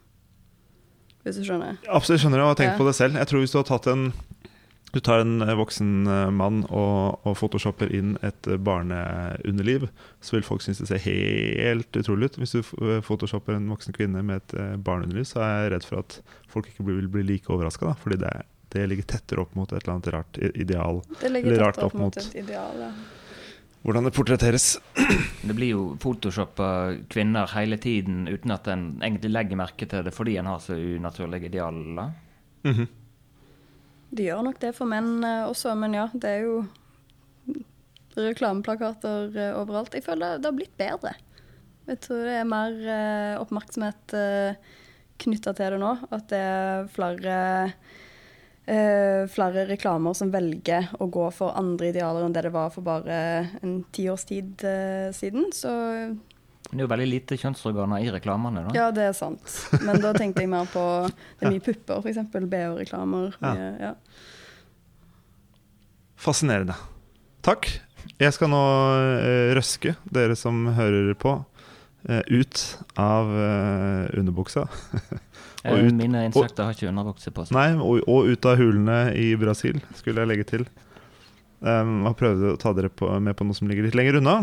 Hvis 1.28 1.42
du 1.42 1.46
skjønner? 1.48 1.78
Absolutt, 1.92 2.22
skjønner 2.24 2.40
jeg, 2.42 2.48
og 2.48 2.54
har 2.56 2.60
tenkt 2.64 2.74
Ja. 2.76 2.80
på 2.82 2.88
det 2.88 2.96
selv. 2.98 3.20
Jeg 3.20 3.28
tror 3.30 3.44
hvis 3.44 3.54
du 3.54 3.60
har 3.62 3.68
tatt 3.70 3.88
en 3.94 4.08
Du 4.96 5.02
tar 5.04 5.20
en 5.20 5.42
eh, 5.44 5.52
voksen 5.60 6.08
eh, 6.08 6.30
mann 6.32 6.62
og, 6.72 7.20
og 7.28 7.34
photoshopper 7.36 7.92
inn 7.94 8.14
et 8.24 8.48
eh, 8.48 8.56
barneunderliv, 8.56 9.90
så 10.24 10.38
vil 10.38 10.46
folk 10.48 10.64
synes 10.64 10.80
det 10.80 10.88
ser 10.88 11.02
helt 11.04 11.92
utrolig 12.00 12.30
ut. 12.32 12.38
Hvis 12.40 12.56
du 12.56 12.62
photoshopper 13.04 13.58
en 13.58 13.68
voksen 13.70 13.94
kvinne 13.94 14.24
med 14.24 14.40
et 14.42 14.56
barneunderliv, 14.80 15.28
så 15.28 15.44
er 15.44 15.52
jeg 15.66 15.74
redd 15.76 15.86
for 15.90 16.00
at 16.06 16.18
folk 16.50 16.72
ikke 16.72 16.88
vil 16.88 17.10
bli 17.12 17.26
like 17.28 17.52
overraska, 17.52 17.98
fordi 18.02 18.22
det, 18.24 18.32
det 18.74 18.88
ligger 18.90 19.04
tettere 19.12 19.44
opp 19.44 19.54
mot 19.60 19.70
et 19.76 19.84
eller 19.84 19.98
annet 19.98 20.10
rart 20.16 20.40
ideal. 20.56 21.04
Det 21.20 21.34
ligger 21.36 21.60
tettere 21.60 21.90
opp 21.92 21.94
opp 21.94 22.02
mot- 22.06 22.18
et 22.24 22.40
ideal. 22.46 22.80
Ja. 22.88 22.92
Hvordan 23.88 24.04
det 24.04 24.12
portretteres. 24.18 24.66
Det 25.48 25.54
blir 25.56 25.70
jo 25.72 25.84
photoshoppa 26.04 26.70
kvinner 27.08 27.48
hele 27.54 27.78
tiden 27.80 28.26
uten 28.28 28.52
at 28.52 28.68
en 28.68 28.98
egentlig 29.00 29.30
legger 29.32 29.60
merke 29.62 29.88
til 29.88 30.04
det 30.04 30.12
fordi 30.12 30.34
en 30.42 30.50
har 30.52 30.60
så 30.60 30.76
unaturlige 30.76 31.48
idealer. 31.48 32.10
Mhm. 32.68 32.90
De 34.12 34.26
gjør 34.26 34.44
nok 34.44 34.60
det 34.60 34.74
for 34.76 34.92
menn 34.92 35.24
eh, 35.24 35.46
også, 35.48 35.72
men 35.80 35.96
ja, 35.96 36.06
det 36.12 36.34
er 36.34 36.44
jo 36.44 36.58
reklameplakater 38.18 39.32
eh, 39.36 39.56
overalt. 39.56 39.96
Jeg 39.96 40.04
føler 40.04 40.36
det 40.40 40.52
har 40.52 40.60
blitt 40.60 40.76
bedre. 40.80 41.16
Jeg 41.88 42.02
tror 42.04 42.28
det 42.28 42.36
er 42.42 42.52
mer 42.52 42.76
eh, 42.92 43.40
oppmerksomhet 43.40 44.18
knytta 45.24 45.56
til 45.56 45.78
det 45.78 45.80
nå. 45.80 45.94
At 46.12 46.28
det 46.32 46.44
er 46.44 46.92
flere 46.92 47.38
eh, 48.68 49.24
flere 49.32 49.66
reklamer 49.70 50.16
som 50.18 50.32
velger 50.34 50.90
å 51.00 51.08
gå 51.12 51.28
for 51.36 51.56
andre 51.58 51.90
idealer 51.94 52.28
enn 52.28 52.36
det 52.36 52.46
det 52.48 52.54
var 52.56 52.70
for 52.74 52.86
bare 52.86 53.20
en 53.64 53.80
tiårs 53.96 54.28
tid 54.30 54.64
eh, 54.68 55.10
siden. 55.16 55.50
Så 55.56 55.72
Det 56.68 56.76
er 56.78 56.86
jo 56.86 56.92
veldig 56.92 57.10
lite 57.10 57.40
kjønnsorganer 57.40 58.04
i 58.04 58.12
reklamene. 58.14 58.68
da. 58.68 58.76
ja, 58.78 58.88
det 58.92 59.10
er 59.10 59.16
sant. 59.18 59.58
Men 59.82 60.02
da 60.04 60.14
tenkte 60.18 60.44
jeg 60.44 60.52
mer 60.52 60.68
på 60.72 60.84
Det 61.08 61.48
er 61.48 61.56
mye 61.56 61.64
pupper, 61.64 62.04
f.eks. 62.04 62.20
BH-reklamer. 62.36 63.38
Ja. 63.42 63.56
Ja. 63.88 63.94
Fascinerende. 66.18 66.76
Takk. 67.46 67.70
Jeg 68.18 68.34
skal 68.34 68.50
nå 68.50 68.62
eh, 69.22 69.52
røske 69.58 69.94
dere 70.14 70.36
som 70.40 70.64
hører 70.78 71.14
på, 71.20 71.36
eh, 72.10 72.24
ut 72.34 72.64
av 72.98 73.30
eh, 73.30 74.18
underbuksa. 74.18 74.66
Eh, 75.68 75.74
Og 75.76 75.90
ut- 75.92 75.98
Mine 76.00 76.26
insekter 76.30 76.64
har 76.70 76.74
ikke 76.78 76.88
underbukse 76.90 77.32
på 77.36 77.44
seg. 77.48 77.54
Nei, 77.58 77.70
og, 77.76 78.02
og 78.08 78.30
ut 78.32 78.46
av 78.48 78.58
hulene 78.62 79.00
i 79.20 79.34
Brasil, 79.40 79.82
skulle 80.00 80.24
jeg 80.24 80.32
legge 80.32 80.48
til. 80.56 80.64
Um, 81.60 82.04
har 82.06 82.14
prøvde 82.18 82.54
å 82.54 82.60
ta 82.62 82.72
dere 82.78 82.90
på, 82.94 83.10
med 83.20 83.36
på 83.36 83.46
noe 83.48 83.58
som 83.58 83.68
ligger 83.70 83.88
litt 83.88 83.98
lenger 83.98 84.20
unna. 84.22 84.40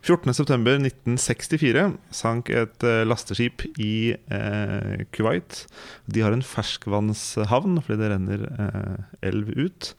14.9.1964 0.00 1.82
sank 2.14 2.48
et 2.56 2.84
eh, 2.88 3.02
lasteskip 3.04 3.66
i 3.80 4.14
eh, 4.16 5.02
Kuwait. 5.12 5.64
De 6.08 6.22
har 6.24 6.32
en 6.32 6.44
ferskvannshavn 6.44 7.80
fordi 7.84 7.98
det 8.00 8.08
renner 8.14 8.46
eh, 8.48 9.02
elv 9.30 9.50
ut. 9.58 9.90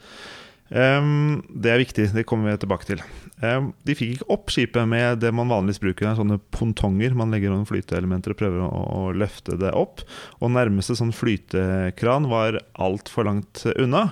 Ehm, 0.71 1.41
det 1.51 1.71
er 1.71 1.81
viktig, 1.81 2.07
det 2.15 2.25
kommer 2.27 2.51
vi 2.51 2.59
tilbake 2.61 2.87
til. 2.87 3.01
Um, 3.41 3.71
de 3.87 3.95
fikk 3.97 4.15
ikke 4.15 4.29
opp 4.31 4.51
skipet 4.53 4.87
med 4.87 5.19
det 5.23 5.33
man 5.35 5.51
vanligvis 5.51 5.81
bruker, 5.83 6.13
sånne 6.15 6.39
pontonger. 6.55 7.15
Man 7.17 7.33
legger 7.33 7.51
noen 7.51 7.67
flyteelementer 7.67 8.35
og 8.35 8.39
prøver 8.39 8.63
å, 8.67 8.69
å 8.71 9.03
løfte 9.17 9.57
det 9.59 9.73
opp. 9.75 10.05
Og 10.39 10.53
nærmeste 10.55 10.95
sånn 10.99 11.15
flytekran 11.15 12.29
var 12.31 12.61
altfor 12.79 13.27
langt 13.27 13.65
unna. 13.75 14.11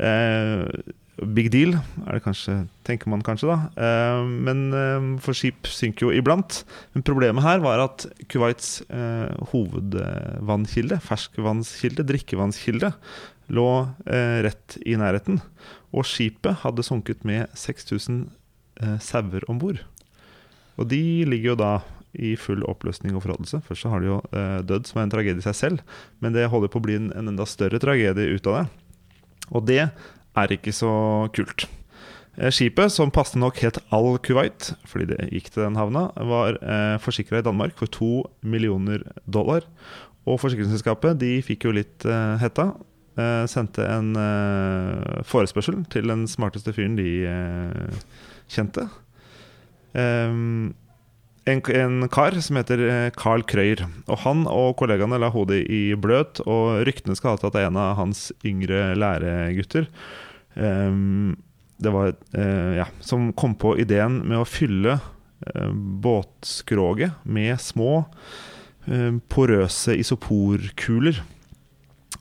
Uh, 0.00 0.64
big 1.36 1.50
deal, 1.52 1.74
kanskje, 2.24 2.62
tenker 2.88 3.10
man 3.12 3.24
kanskje, 3.26 3.50
da. 3.50 3.58
Uh, 3.76 4.22
men 4.46 4.62
uh, 4.72 5.10
for 5.20 5.36
skip 5.36 5.68
synker 5.68 6.08
jo 6.08 6.14
iblant. 6.16 6.62
Men 6.94 7.04
problemet 7.04 7.44
her 7.44 7.60
var 7.64 7.82
at 7.84 8.06
Kuwaits 8.30 8.78
eh, 8.88 9.28
hovedvannkilde, 9.52 10.96
ferskvannskilde, 11.04 12.06
drikkevannskilde, 12.08 12.92
lå 13.54 13.68
eh, 14.06 14.40
rett 14.46 14.78
i 14.86 14.96
nærheten. 14.98 15.40
Og 15.90 16.06
skipet 16.06 16.62
hadde 16.62 16.84
sunket 16.86 17.24
med 17.26 17.50
6000 17.58 18.28
eh, 18.82 18.98
sauer 19.02 19.46
om 19.50 19.58
bord. 19.62 19.82
Og 20.78 20.88
de 20.90 21.00
ligger 21.28 21.52
jo 21.52 21.58
da 21.60 21.72
i 22.14 22.34
full 22.38 22.62
oppløsning 22.66 23.14
og 23.14 23.24
forrådelse. 23.24 23.60
Først 23.66 23.84
så 23.84 23.90
har 23.92 24.02
de 24.02 24.10
jo 24.10 24.20
eh, 24.34 24.60
dødd, 24.66 24.88
som 24.88 25.00
er 25.00 25.06
en 25.06 25.12
tragedie 25.12 25.42
i 25.42 25.46
seg 25.46 25.58
selv, 25.58 25.98
men 26.22 26.34
det 26.34 26.48
holder 26.50 26.72
på 26.72 26.80
å 26.80 26.86
bli 26.86 26.96
en, 26.98 27.10
en 27.14 27.30
enda 27.32 27.46
større 27.46 27.80
tragedie 27.82 28.34
ut 28.34 28.48
av 28.50 28.60
det. 28.60 28.64
Og 29.50 29.66
det 29.66 29.82
er 29.84 30.54
ikke 30.54 30.74
så 30.74 30.92
kult. 31.34 31.66
Eh, 32.38 32.50
Skipet, 32.54 32.92
som 32.94 33.12
passet 33.14 33.40
nok 33.42 33.58
het 33.62 33.80
Al 33.94 34.14
Kuwait, 34.24 34.72
fordi 34.88 35.10
det 35.12 35.30
gikk 35.30 35.50
til 35.52 35.66
den 35.66 35.78
havna, 35.78 36.08
var 36.16 36.58
eh, 36.62 36.96
forsikra 37.02 37.40
i 37.40 37.46
Danmark 37.46 37.76
for 37.78 37.90
to 37.90 38.24
millioner 38.40 39.04
dollar. 39.26 39.66
Og 40.28 40.40
forsikringsselskapet 40.42 41.18
de 41.20 41.38
fikk 41.44 41.66
jo 41.66 41.74
litt 41.74 42.06
eh, 42.06 42.36
hetta. 42.42 42.72
Eh, 43.20 43.44
sendte 43.50 43.86
en 43.86 44.14
eh, 44.18 45.20
forespørsel 45.28 45.82
til 45.92 46.10
den 46.10 46.26
smarteste 46.30 46.74
fyren 46.76 46.96
de 46.98 47.10
eh, 47.28 48.04
kjente. 48.50 48.86
Um, 49.90 50.72
en, 51.50 51.60
en 51.74 52.08
kar 52.12 52.36
som 52.44 52.58
heter 52.60 53.10
Carl 53.18 53.42
Krøyer. 53.48 53.84
Og 54.06 54.22
han 54.24 54.44
og 54.50 54.76
kollegaene 54.78 55.18
la 55.18 55.32
hodet 55.34 55.64
i 55.66 55.82
bløt, 55.98 56.42
og 56.46 56.84
ryktene 56.86 57.16
skal 57.18 57.34
ha 57.34 57.50
det 57.50 57.64
er 57.64 57.70
en 57.70 57.80
av 57.80 57.96
hans 57.98 58.28
yngre 58.46 58.92
læregutter 58.98 59.88
Um, 60.54 61.36
det 61.76 61.90
var, 61.90 62.14
uh, 62.38 62.76
ja, 62.76 62.86
som 63.00 63.32
kom 63.32 63.54
på 63.54 63.76
ideen 63.80 64.20
med 64.28 64.40
å 64.40 64.48
fylle 64.48 64.98
uh, 64.98 65.70
båtskroget 65.72 67.22
med 67.24 67.60
små, 67.62 68.04
uh, 68.90 69.12
porøse 69.32 69.96
isoporkuler. 69.96 71.22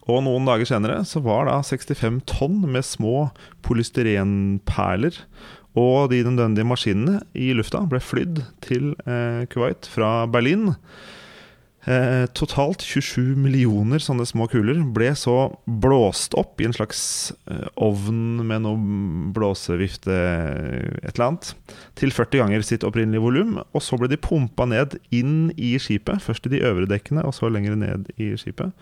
Og 0.09 0.23
noen 0.25 0.47
dager 0.47 0.65
senere 0.65 1.03
så 1.05 1.21
var 1.21 1.45
da 1.49 1.59
65 1.61 2.23
tonn 2.29 2.63
med 2.65 2.85
små 2.87 3.29
polystyrenperler 3.65 5.21
og 5.77 6.09
de 6.11 6.23
nødvendige 6.25 6.65
maskinene 6.65 7.19
i 7.37 7.51
lufta 7.53 7.83
ble 7.89 8.01
flydd 8.01 8.41
til 8.65 8.95
eh, 9.05 9.45
Kuwait 9.51 9.85
fra 9.91 10.25
Berlin. 10.31 10.71
Eh, 11.89 12.27
totalt 12.37 12.83
27 12.85 13.33
millioner 13.41 14.03
sånne 14.03 14.27
små 14.29 14.45
kuler 14.51 14.77
ble 14.93 15.07
så 15.17 15.55
blåst 15.65 16.35
opp 16.37 16.61
i 16.61 16.67
en 16.67 16.75
slags 16.75 16.99
eh, 17.49 17.65
ovn 17.81 18.43
med 18.45 18.61
noe 18.61 18.77
blåsevifte, 19.33 20.13
et 20.99 21.15
eller 21.15 21.25
annet, 21.31 21.49
til 21.97 22.13
40 22.13 22.43
ganger 22.43 22.67
sitt 22.67 22.85
opprinnelige 22.85 23.23
volum. 23.23 23.57
Og 23.73 23.81
så 23.81 23.97
ble 23.97 24.11
de 24.11 24.21
pumpa 24.21 24.69
ned 24.69 24.99
inn 25.09 25.49
i 25.57 25.73
skipet, 25.81 26.21
først 26.21 26.45
i 26.45 26.53
de 26.53 26.61
øvre 26.69 26.89
dekkene 26.91 27.25
og 27.25 27.33
så 27.39 27.49
lenger 27.49 27.79
ned 27.79 28.11
i 28.21 28.35
skipet, 28.37 28.75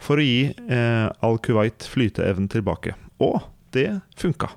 for 0.00 0.22
å 0.22 0.24
gi 0.24 0.54
eh, 0.64 1.08
Al-Kuwait 1.26 1.84
flyteevnen 1.92 2.48
tilbake. 2.54 2.96
Og 3.20 3.42
det 3.76 3.90
funka. 4.16 4.54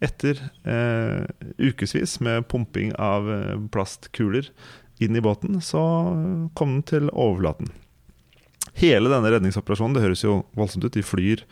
Etter 0.00 0.38
eh, 0.64 1.26
ukevis 1.60 2.20
med 2.24 2.46
pumping 2.48 2.94
av 2.96 3.26
eh, 3.28 3.56
plastkuler 3.74 4.48
inn 5.00 5.16
i 5.16 5.24
båten, 5.24 5.60
så 5.64 5.82
kom 6.58 6.76
den 6.78 6.86
til 6.88 7.12
overflaten. 7.12 7.70
Hele 8.80 9.10
denne 9.10 9.30
redningsoperasjonen, 9.32 9.96
det 9.96 10.04
høres 10.04 10.24
jo 10.24 10.42
voldsomt 10.56 10.86
ut, 10.86 10.94
de 10.94 11.04
flyr 11.04 11.44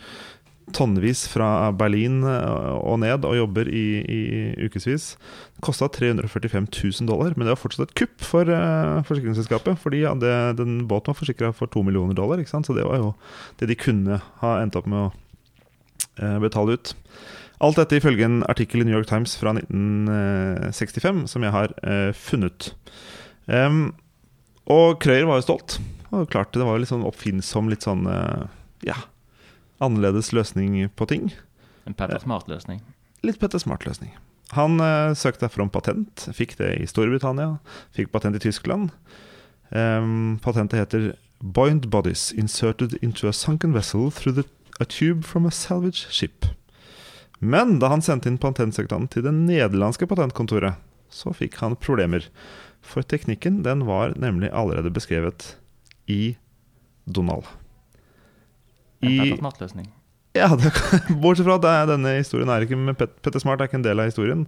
tonnevis 0.75 1.25
fra 1.31 1.71
Berlin 1.77 2.21
eh, 2.27 2.73
og 2.79 2.99
ned 3.03 3.25
og 3.27 3.37
jobber 3.39 3.69
i, 3.71 3.87
i 4.05 4.21
ukevis. 4.67 5.11
Det 5.57 5.65
kosta 5.65 5.89
345 5.93 6.69
000 6.69 7.09
dollar, 7.09 7.35
men 7.37 7.47
det 7.47 7.55
var 7.55 7.63
fortsatt 7.63 7.89
et 7.89 7.97
kupp 8.03 8.25
for 8.25 8.51
uh, 8.53 9.01
forsikringsselskapet. 9.09 9.79
Fordi 9.81 10.03
ja, 10.05 10.15
den 10.19 10.83
båten 10.91 11.13
var 11.13 11.19
forsikra 11.19 11.53
for 11.57 11.71
2 11.73 11.87
millioner 11.89 12.17
dollar, 12.19 12.41
ikke 12.41 12.53
sant? 12.53 12.69
så 12.69 12.77
det 12.77 12.87
var 12.87 13.01
jo 13.01 13.13
det 13.61 13.71
de 13.71 13.79
kunne 13.79 14.21
ha 14.43 14.55
endt 14.63 14.79
opp 14.79 14.89
med 14.91 15.07
å 15.07 15.11
uh, 16.23 16.39
betale 16.45 16.79
ut. 16.79 16.95
Alt 17.65 17.81
dette 17.81 17.99
ifølge 17.99 18.27
en 18.27 18.43
artikkel 18.47 18.85
i 18.85 18.87
New 18.87 18.95
York 18.95 19.09
Times 19.11 19.35
fra 19.39 19.57
1965, 19.57 21.25
som 21.33 21.47
jeg 21.47 21.55
har 21.55 21.75
uh, 21.83 22.13
funnet. 22.15 22.73
Um, 23.49 23.97
og 24.69 25.01
Krøyer 25.03 25.27
var 25.29 25.41
jo 25.41 25.49
stolt. 25.49 25.79
Og 26.13 26.29
klart 26.33 26.53
Det 26.53 26.65
var 26.65 26.77
jo 26.77 26.85
litt 26.85 26.93
sånn 26.93 27.07
oppfinnsom, 27.09 27.69
litt 27.73 27.85
sånn 27.85 28.07
uh, 28.09 28.49
ja, 28.87 28.97
annerledes 29.85 30.33
løsning 30.37 30.87
på 30.97 31.09
ting. 31.09 31.31
En 31.89 31.97
Petter 31.97 32.21
Smart-løsning. 32.23 32.83
Litt 33.25 33.41
Petter 33.41 33.61
Smart-løsning. 33.61 34.13
Han 34.57 34.81
uh, 34.81 35.13
søkte 35.17 35.47
derfor 35.47 35.67
om 35.67 35.73
patent, 35.73 36.29
fikk 36.37 36.57
det 36.61 36.75
i 36.81 36.89
Storbritannia, 36.89 37.59
fikk 37.97 38.13
patent 38.15 38.39
i 38.39 38.45
Tyskland. 38.45 38.93
Um, 39.69 40.39
patentet 40.45 40.81
heter 40.81 41.11
'Boint 41.41 41.91
bodies 41.91 42.33
inserted 42.33 42.97
into 43.03 43.29
a 43.29 43.33
sunken 43.33 43.73
vessel 43.73 44.11
through 44.11 44.35
the, 44.35 44.45
a 44.81 44.85
tube 44.85 45.25
from 45.25 45.47
a 45.47 45.51
salvage 45.51 46.09
ship'. 46.11 46.49
Men 47.39 47.79
da 47.79 47.93
han 47.93 48.03
sendte 48.03 48.29
inn 48.29 48.41
patentsøknaden 48.41 49.07
til 49.13 49.23
det 49.23 49.35
nederlandske 49.35 50.09
patentkontoret, 50.11 50.81
så 51.09 51.31
fikk 51.37 51.61
han 51.63 51.77
problemer. 51.77 52.25
For 52.89 53.05
teknikken 53.05 53.63
den 53.67 53.85
var 53.89 54.17
nemlig 54.17 54.51
allerede 54.57 54.93
beskrevet 54.95 55.55
i 56.09 56.37
Donald. 57.05 57.49
I, 59.05 59.35
ja, 60.35 60.49
det, 60.59 60.73
bortsett 61.23 61.47
fra 61.47 61.59
at 61.59 61.67
det 61.67 61.75
denne 61.93 62.17
historien 62.19 62.51
er 62.51 62.65
ikke 62.65 62.79
med 62.79 62.97
Pet, 62.99 63.13
Petter 63.23 63.43
Smart 63.43 63.61
er 63.61 63.71
ikke 63.71 63.79
en 63.79 63.87
del 63.87 64.01
av 64.03 64.11
historien. 64.11 64.47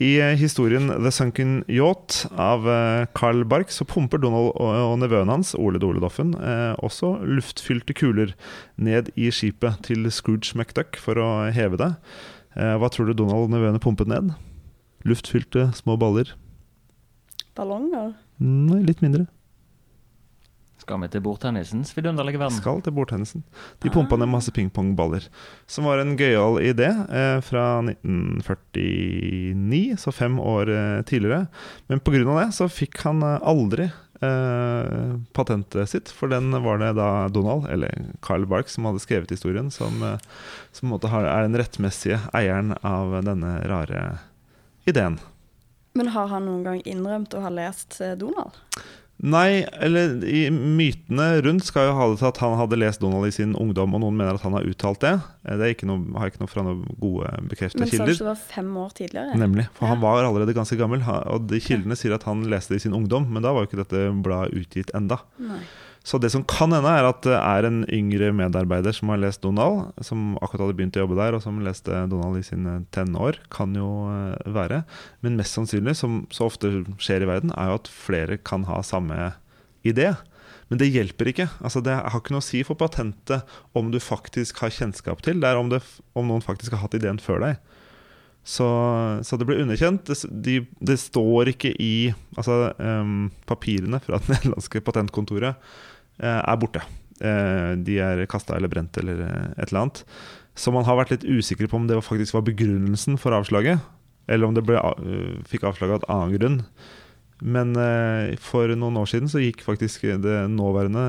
I 0.00 0.14
eh, 0.16 0.34
historien 0.40 0.88
The 0.88 1.12
Sunken 1.12 1.58
Yacht 1.68 2.22
av 2.40 2.64
eh, 2.64 3.04
Carl 3.16 3.44
Bark 3.48 3.72
så 3.74 3.84
pumper 3.84 4.22
Donald 4.22 4.54
og, 4.56 4.96
nevøen 5.02 5.28
hans, 5.28 5.52
Ole 5.60 5.80
Dole 5.82 6.00
Doffen, 6.00 6.32
eh, 6.40 6.72
også 6.80 7.18
luftfylte 7.28 7.94
kuler 7.96 8.32
ned 8.80 9.12
i 9.20 9.28
skipet 9.34 9.82
til 9.86 10.08
Scrooge 10.08 10.56
McDuck 10.56 10.96
for 11.00 11.20
å 11.20 11.30
heve 11.52 11.80
det. 11.80 11.92
Eh, 12.56 12.76
hva 12.80 12.88
tror 12.90 13.10
du 13.10 13.18
Donald 13.18 13.50
og 13.50 13.52
nevøene 13.52 13.82
pumpet 13.82 14.08
ned? 14.10 14.32
Luftfylte 15.04 15.68
små 15.76 16.00
baller? 16.00 16.32
Ballonger? 17.60 18.14
Nei, 18.40 18.80
litt 18.88 19.02
mindre. 19.04 19.26
Skal 20.80 20.96
vi 21.02 21.10
til 21.12 21.20
bordtennisens 21.22 21.90
vidunderlige 21.92 22.40
verden? 22.40 22.56
Skal 22.56 22.80
til 22.82 22.94
bordtennisen. 22.96 23.42
De 23.84 23.90
pumpa 23.92 24.16
ned 24.16 24.30
masse 24.32 24.48
pingpongballer. 24.56 25.26
Som 25.68 25.84
var 25.90 26.00
en 26.00 26.16
gøyal 26.18 26.56
idé 26.64 26.88
eh, 26.88 27.38
fra 27.44 27.64
1949, 27.84 29.98
så 30.00 30.10
fem 30.16 30.40
år 30.40 30.72
eh, 30.72 31.02
tidligere. 31.06 31.46
Men 31.92 32.00
pga. 32.00 32.24
det 32.24 32.48
så 32.56 32.64
fikk 32.72 32.96
han 33.04 33.20
eh, 33.26 33.36
aldri 33.52 33.90
eh, 34.24 35.12
patentet 35.36 35.92
sitt, 35.92 36.08
for 36.16 36.32
den 36.32 36.48
var 36.64 36.80
det 36.80 36.94
da 36.96 37.28
Donald, 37.28 37.68
eller 37.68 37.92
Carl 38.24 38.48
Bark, 38.48 38.72
som 38.72 38.88
hadde 38.88 39.04
skrevet 39.04 39.36
historien, 39.36 39.68
som, 39.70 40.00
eh, 40.02 40.16
som 40.72 40.96
er 40.96 41.44
den 41.44 41.60
rettmessige 41.60 42.24
eieren 42.32 42.72
av 42.80 43.20
denne 43.28 43.60
rare 43.68 44.16
ideen. 44.88 45.20
Men 45.98 46.08
har 46.14 46.28
han 46.30 46.44
noen 46.46 46.64
gang 46.64 46.80
innrømt 46.86 47.34
å 47.34 47.40
ha 47.42 47.50
lest 47.50 48.00
eh, 48.00 48.14
Donald? 48.18 48.56
Nei, 49.20 49.66
eller 49.84 50.14
i 50.24 50.46
mytene 50.48 51.42
rundt 51.44 51.66
skal 51.66 51.90
jo 51.90 51.96
ha 51.98 52.04
det 52.08 52.20
til 52.22 52.28
at 52.30 52.38
han 52.40 52.54
hadde 52.56 52.78
lest 52.80 53.02
Donald 53.02 53.26
i 53.28 53.32
sin 53.34 53.50
ungdom, 53.58 53.92
og 53.92 54.00
noen 54.00 54.16
mener 54.16 54.38
at 54.38 54.44
han 54.46 54.54
har 54.56 54.64
uttalt 54.64 55.02
det. 55.04 55.12
Eh, 55.44 55.58
Det 55.60 55.66
er 55.66 55.74
ikke 55.74 55.88
noe, 55.90 56.06
har 56.16 56.30
ikke 56.30 56.40
noe 56.40 56.48
fra 56.48 56.64
noen 56.64 56.86
gode 57.02 57.28
bekreftede 57.50 57.82
Men 57.84 57.90
sa 57.92 58.06
du 58.06 58.14
ikke 58.14 58.22
det 58.24 58.30
var 58.30 58.40
fem 58.54 58.70
år 58.80 58.94
tidligere? 58.96 59.36
Nemlig, 59.42 59.66
for 59.76 59.84
Ja. 59.84 59.90
han 59.92 60.00
var 60.00 60.22
allerede 60.24 60.54
ganske 60.56 60.78
gammel. 60.80 61.04
Og 61.34 61.46
de 61.52 61.60
kildene 61.60 61.98
sier 62.00 62.14
at 62.16 62.24
han 62.30 62.46
leste 62.48 62.72
det 62.72 62.80
i 62.80 62.86
sin 62.88 62.96
ungdom, 62.96 63.28
men 63.28 63.42
da 63.44 63.52
var 63.52 63.66
jo 63.66 63.68
ikke 63.68 63.82
dette 63.84 64.06
bladet 64.24 64.56
utgitt 64.56 64.94
enda. 64.96 65.20
Nei. 65.38 65.60
Så 66.06 66.16
det 66.16 66.30
som 66.32 66.44
kan 66.48 66.72
hende, 66.72 66.88
er 66.88 67.04
at 67.04 67.20
det 67.26 67.36
er 67.36 67.66
en 67.68 67.82
yngre 67.92 68.30
medarbeider 68.32 68.94
som 68.96 69.12
har 69.12 69.20
lest 69.20 69.42
Donald, 69.44 69.90
som 70.04 70.32
akkurat 70.40 70.64
hadde 70.64 70.76
begynt 70.78 70.96
å 70.96 71.04
jobbe 71.04 71.18
der, 71.18 71.36
og 71.36 71.44
som 71.44 71.60
leste 71.64 71.92
Donald 72.08 72.40
i 72.40 72.46
sine 72.46 72.78
tenår. 72.94 73.36
Kan 73.52 73.76
jo 73.76 74.08
eh, 74.08 74.48
være. 74.56 74.82
Men 75.20 75.36
mest 75.40 75.58
sannsynlig, 75.58 75.98
som 76.00 76.22
så 76.32 76.48
ofte 76.48 76.72
skjer 77.02 77.26
i 77.26 77.30
verden, 77.30 77.52
er 77.52 77.70
jo 77.70 77.78
at 77.82 77.92
flere 77.92 78.40
kan 78.40 78.64
ha 78.70 78.80
samme 78.86 79.34
idé. 79.86 80.14
Men 80.70 80.80
det 80.80 80.88
hjelper 80.88 81.32
ikke. 81.32 81.48
Altså, 81.60 81.82
det 81.84 81.98
har 81.98 82.16
ikke 82.16 82.32
noe 82.32 82.44
å 82.44 82.48
si 82.48 82.62
for 82.64 82.78
patentet 82.80 83.44
om 83.76 83.90
du 83.92 84.00
faktisk 84.00 84.62
har 84.64 84.72
kjennskap 84.72 85.20
til. 85.26 85.42
Det 85.42 85.50
er 85.50 85.60
om, 85.60 85.68
det, 85.72 85.82
om 86.16 86.30
noen 86.30 86.44
faktisk 86.44 86.76
har 86.76 86.86
hatt 86.86 86.96
ideen 86.96 87.20
før 87.20 87.44
deg. 87.44 87.60
Så, 88.46 88.66
så 89.26 89.36
det 89.36 89.46
ble 89.48 89.60
underkjent. 89.62 90.08
Det, 90.08 90.16
de, 90.44 90.56
det 90.80 90.96
står 91.00 91.52
ikke 91.52 91.74
i 91.76 92.10
Altså, 92.38 92.72
um, 92.80 93.28
papirene 93.48 94.00
fra 94.02 94.20
det 94.20 94.30
nederlandske 94.34 94.82
patentkontoret 94.86 95.58
uh, 96.22 96.40
er 96.40 96.60
borte. 96.60 96.82
Uh, 97.20 97.76
de 97.84 97.98
er 98.00 98.24
kasta 98.30 98.56
eller 98.56 98.72
brent 98.72 98.96
eller 98.96 99.20
eh, 99.26 99.48
et 99.58 99.68
eller 99.68 99.82
annet. 99.82 100.04
Så 100.56 100.72
man 100.72 100.86
har 100.88 100.96
vært 100.98 101.12
litt 101.12 101.26
usikker 101.28 101.68
på 101.68 101.76
om 101.78 101.88
det 101.88 101.98
faktisk 102.04 102.36
var 102.36 102.46
begrunnelsen 102.46 103.20
for 103.20 103.36
avslaget, 103.36 103.82
eller 104.30 104.48
om 104.48 104.56
det 104.56 104.64
ble, 104.66 104.80
uh, 104.80 105.36
fikk 105.50 105.68
avslag 105.68 105.92
av 105.92 106.00
et 106.00 106.10
annen 106.14 106.34
grunn. 106.38 106.58
Men 107.40 107.72
uh, 107.78 108.36
for 108.42 108.70
noen 108.76 108.98
år 109.00 109.08
siden 109.08 109.30
så 109.32 109.40
gikk 109.42 109.64
faktisk 109.64 110.04
det 110.24 110.36
nåværende, 110.52 111.04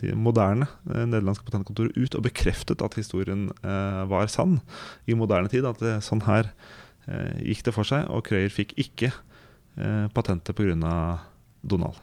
de 0.00 0.14
moderne 0.16 0.68
uh, 0.88 1.02
nederlandske 1.04 1.44
patentkontoret 1.48 1.98
ut 1.98 2.16
og 2.16 2.24
bekreftet 2.24 2.84
at 2.84 2.96
historien 2.98 3.50
uh, 3.64 4.04
var 4.08 4.30
sann 4.32 4.58
i 5.06 5.16
moderne 5.18 5.52
tid. 5.52 5.68
At 5.68 5.82
det, 5.84 5.98
sånn 6.06 6.24
her 6.28 6.52
gikk 7.44 7.66
det 7.66 7.72
for 7.76 7.84
seg, 7.84 8.06
og 8.08 8.22
Krøyer 8.24 8.48
fikk 8.48 8.70
ikke 8.80 9.10
patentet 10.16 10.56
pga. 10.56 10.94
Donald. 11.64 11.98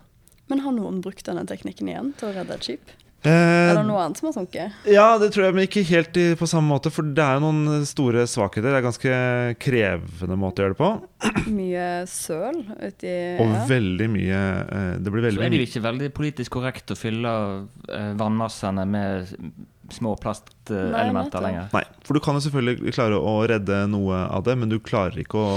Men 0.50 0.64
har 0.66 0.74
noen 0.76 1.00
brukt 1.06 1.26
denne 1.28 1.46
teknikken 1.48 1.90
igjen 1.92 2.12
til 2.20 2.30
å 2.30 2.36
redde 2.36 2.58
et 2.58 2.68
skip? 2.68 2.94
Eh, 3.22 3.70
er 3.70 3.78
det 3.78 3.86
noe 3.86 4.02
annet 4.02 4.18
som 4.18 4.32
har 4.32 4.34
sunket? 4.34 4.78
Ja, 4.90 5.06
det 5.22 5.30
tror 5.36 5.46
jeg, 5.46 5.54
men 5.54 5.68
ikke 5.68 5.84
helt 5.92 6.18
i, 6.18 6.32
på 6.38 6.48
samme 6.50 6.74
måte. 6.74 6.90
For 6.94 7.06
det 7.06 7.22
er 7.22 7.38
jo 7.38 7.52
noen 7.52 7.86
store 7.86 8.24
svakheter. 8.30 8.72
Det 8.72 8.80
er 8.80 8.86
ganske 8.88 9.18
krevende 9.62 10.38
måte 10.42 10.64
å 10.64 10.66
gjøre 10.66 10.74
det 10.74 10.82
på. 10.82 10.92
Mye 11.60 11.86
søl 12.10 12.64
uti 12.82 13.12
Og 13.38 13.52
ja. 13.52 13.60
veldig 13.70 14.08
mye 14.10 14.38
eh, 14.64 14.94
Det 14.98 15.12
blir 15.14 15.22
veldig 15.28 15.38
Så 15.38 15.44
er 15.46 15.52
det 15.54 15.60
jo 15.60 15.68
ikke 15.68 15.84
veldig 15.84 16.08
politisk 16.18 16.56
korrekt 16.56 16.94
å 16.94 16.98
fylle 16.98 17.34
eh, 17.94 18.12
vannmassene 18.18 18.88
med 18.90 19.36
små 19.94 20.16
plastelementer 20.18 21.44
lenger. 21.44 21.70
Nei, 21.76 21.84
for 22.08 22.18
du 22.18 22.24
kan 22.24 22.38
jo 22.38 22.44
selvfølgelig 22.48 22.94
klare 22.96 23.20
å 23.20 23.42
redde 23.50 23.84
noe 23.92 24.24
av 24.32 24.46
det, 24.48 24.56
men 24.58 24.72
du 24.72 24.80
klarer 24.82 25.20
ikke 25.22 25.42
å 25.42 25.56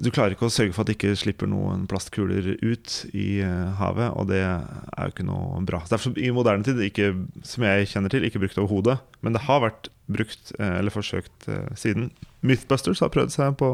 du 0.00 0.08
klarer 0.08 0.32
ikke 0.32 0.48
å 0.48 0.52
sørge 0.52 0.72
for 0.72 0.82
at 0.82 0.88
det 0.88 0.96
ikke 0.96 1.18
slipper 1.18 1.48
noen 1.50 1.82
plastkuler 1.88 2.54
ut 2.62 2.92
i 3.12 3.42
uh, 3.44 3.76
havet, 3.76 4.08
og 4.16 4.30
det 4.30 4.38
er 4.40 5.02
jo 5.04 5.12
ikke 5.12 5.26
noe 5.28 5.60
bra. 5.68 5.82
Derfor 5.90 6.16
i 6.16 6.30
moderne 6.32 6.64
tid, 6.64 6.80
ikke, 6.86 7.10
som 7.44 7.66
jeg 7.68 7.90
kjenner 7.90 8.12
til, 8.12 8.24
ikke 8.24 8.40
brukt 8.40 8.56
overhodet. 8.62 8.96
Men 9.20 9.36
det 9.36 9.44
har 9.44 9.60
vært 9.66 9.90
brukt, 10.08 10.54
uh, 10.56 10.78
eller 10.78 10.94
forsøkt 10.94 11.50
uh, 11.52 11.68
siden. 11.76 12.08
Mythbusters 12.40 13.02
har 13.04 13.12
prøvd 13.12 13.34
seg 13.34 13.58
på 13.60 13.68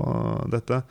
dette 0.51 0.83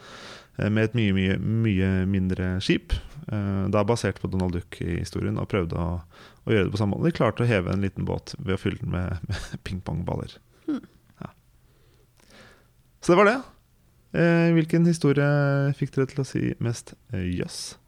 med 0.56 0.86
et 0.86 0.94
mye, 0.96 1.12
mye, 1.12 1.34
mye 1.66 1.88
mindre 2.08 2.54
skip. 2.64 2.94
da 3.28 3.82
basert 3.84 4.22
på 4.24 4.30
Donald 4.32 4.56
Duck-historien, 4.56 5.36
og 5.36 5.50
prøvde 5.52 5.76
å, 5.76 5.98
å, 6.46 6.54
gjøre 6.54 6.70
det 6.70 6.72
på 6.72 6.80
samme 6.80 6.96
måte. 6.96 7.10
De 7.10 7.18
klarte 7.18 7.44
å 7.44 7.50
heve 7.50 7.74
en 7.74 7.84
liten 7.84 8.08
båt 8.08 8.38
ved 8.38 8.56
å 8.56 8.62
fylle 8.62 8.80
den 8.80 8.94
med, 8.96 9.20
med 9.28 9.58
pingpongballer. 9.68 10.38
Hmm. 10.70 10.80
Ja. 11.20 11.34
Så 13.04 13.12
det 13.12 13.20
var 13.20 13.30
det. 13.34 13.36
Eh, 14.16 14.52
hvilken 14.56 14.86
historie 14.88 15.26
fikk 15.76 15.92
dere 15.96 16.12
til 16.14 16.22
å 16.24 16.28
si 16.28 16.44
mest 16.64 16.96
eh, 17.12 17.26
jøss? 17.36 17.58
Yes? 17.76 17.82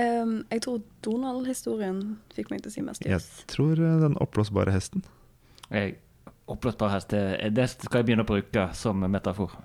Um, 0.00 0.44
jeg 0.48 0.62
tror 0.64 0.78
Donald-historien 1.04 1.98
fikk 2.32 2.52
meg 2.52 2.62
til 2.64 2.70
å 2.70 2.74
si 2.74 2.84
mest 2.84 3.02
jøss. 3.04 3.10
Yes. 3.10 3.42
Jeg 3.42 3.50
tror 3.52 3.80
uh, 3.82 3.96
den 4.04 4.14
oppblåsbare 4.22 4.72
hesten. 4.72 5.02
Jeg, 5.68 5.98
oppblåsbare 6.50 6.94
hest, 6.94 7.12
det, 7.12 7.50
det 7.56 7.66
skal 7.74 8.00
jeg 8.00 8.08
begynne 8.08 8.24
å 8.24 8.30
bruke 8.30 8.68
som 8.78 9.02
metafor. 9.02 9.58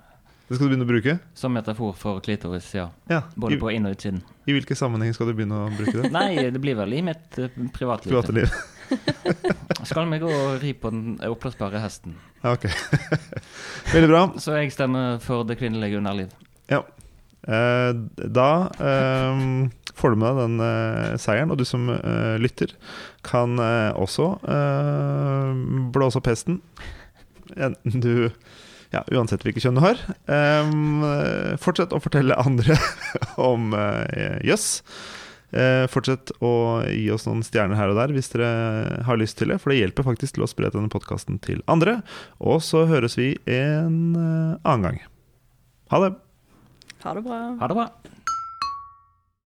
Det 0.45 0.57
skal 0.57 0.67
du 0.67 0.73
begynne 0.73 0.85
å 0.85 0.89
bruke? 0.89 1.15
Som 1.37 1.55
metafor 1.57 1.95
for 1.97 2.19
klitoris, 2.25 2.67
ja. 2.75 2.89
ja. 3.09 3.23
Både 3.33 3.55
I, 3.55 3.61
på 3.61 3.71
inn- 3.73 3.87
og 3.87 3.95
utsiden. 3.95 4.19
I 4.45 4.57
hvilke 4.57 4.77
sammenheng 4.77 5.15
skal 5.15 5.31
du 5.31 5.37
begynne 5.37 5.61
å 5.63 5.69
bruke 5.73 5.95
det? 6.01 6.11
Nei, 6.19 6.49
det 6.53 6.61
blir 6.61 6.77
vel 6.81 6.97
i 6.97 7.01
mitt 7.05 7.39
uh, 7.39 7.47
privatliv. 7.73 8.11
Private 8.11 8.35
liv. 8.41 8.59
skal 9.89 10.09
vi 10.11 10.21
gå 10.23 10.31
og 10.31 10.59
ri 10.63 10.73
på 10.77 10.91
den 10.93 11.15
oppblåsbare 11.25 11.81
hesten. 11.83 12.17
Ok. 12.45 12.67
Veldig 13.93 14.09
bra. 14.11 14.25
Så 14.41 14.57
jeg 14.59 14.73
stemmer 14.75 15.17
for 15.23 15.47
det 15.47 15.59
kvinnelige 15.61 15.99
underliv. 16.01 16.33
Ja. 16.71 16.83
Eh, 17.45 17.91
da 18.33 18.49
eh, 18.81 19.41
får 19.95 20.13
du 20.13 20.19
med 20.19 20.27
deg 20.27 20.41
den 20.43 20.65
eh, 20.65 21.15
seieren, 21.21 21.53
og 21.53 21.59
du 21.59 21.65
som 21.67 21.87
eh, 21.93 22.35
lytter, 22.41 22.73
kan 23.25 23.59
eh, 23.61 23.91
også 23.95 24.33
blåse 25.95 26.19
opp 26.19 26.29
hesten. 26.29 26.61
Enten 27.55 28.01
du 28.03 28.29
ja, 28.93 29.01
uansett 29.11 29.43
hvilket 29.43 29.65
kjønn 29.65 29.79
du 29.79 29.83
har. 29.83 29.99
Um, 30.29 31.03
fortsett 31.59 31.91
å 31.91 31.99
fortelle 31.99 32.37
andre 32.39 32.77
om 33.49 33.73
jøss. 34.45 34.79
Uh, 34.79 35.24
fortsett 35.91 36.33
å 36.43 36.83
gi 36.89 37.07
oss 37.13 37.27
noen 37.29 37.43
stjerner 37.45 37.79
her 37.79 37.93
og 37.93 37.99
der 37.99 38.11
hvis 38.15 38.31
dere 38.33 38.49
har 39.07 39.19
lyst 39.19 39.39
til 39.39 39.53
det, 39.53 39.59
for 39.63 39.71
det 39.71 39.79
hjelper 39.79 40.07
faktisk 40.07 40.35
til 40.35 40.45
å 40.45 40.49
spre 40.51 40.71
denne 40.73 40.91
podkasten 40.91 41.39
til 41.43 41.63
andre. 41.71 41.99
Og 42.43 42.59
så 42.65 42.85
høres 42.89 43.15
vi 43.19 43.33
en 43.47 44.15
uh, 44.17 44.59
annen 44.67 44.89
gang. 44.89 44.99
Ha 45.93 46.01
det. 46.03 46.11
Ha 47.05 47.15
det 47.15 47.25
bra. 47.25 47.39
Ha 47.61 47.71
det 47.71 47.77
bra. 47.77 48.14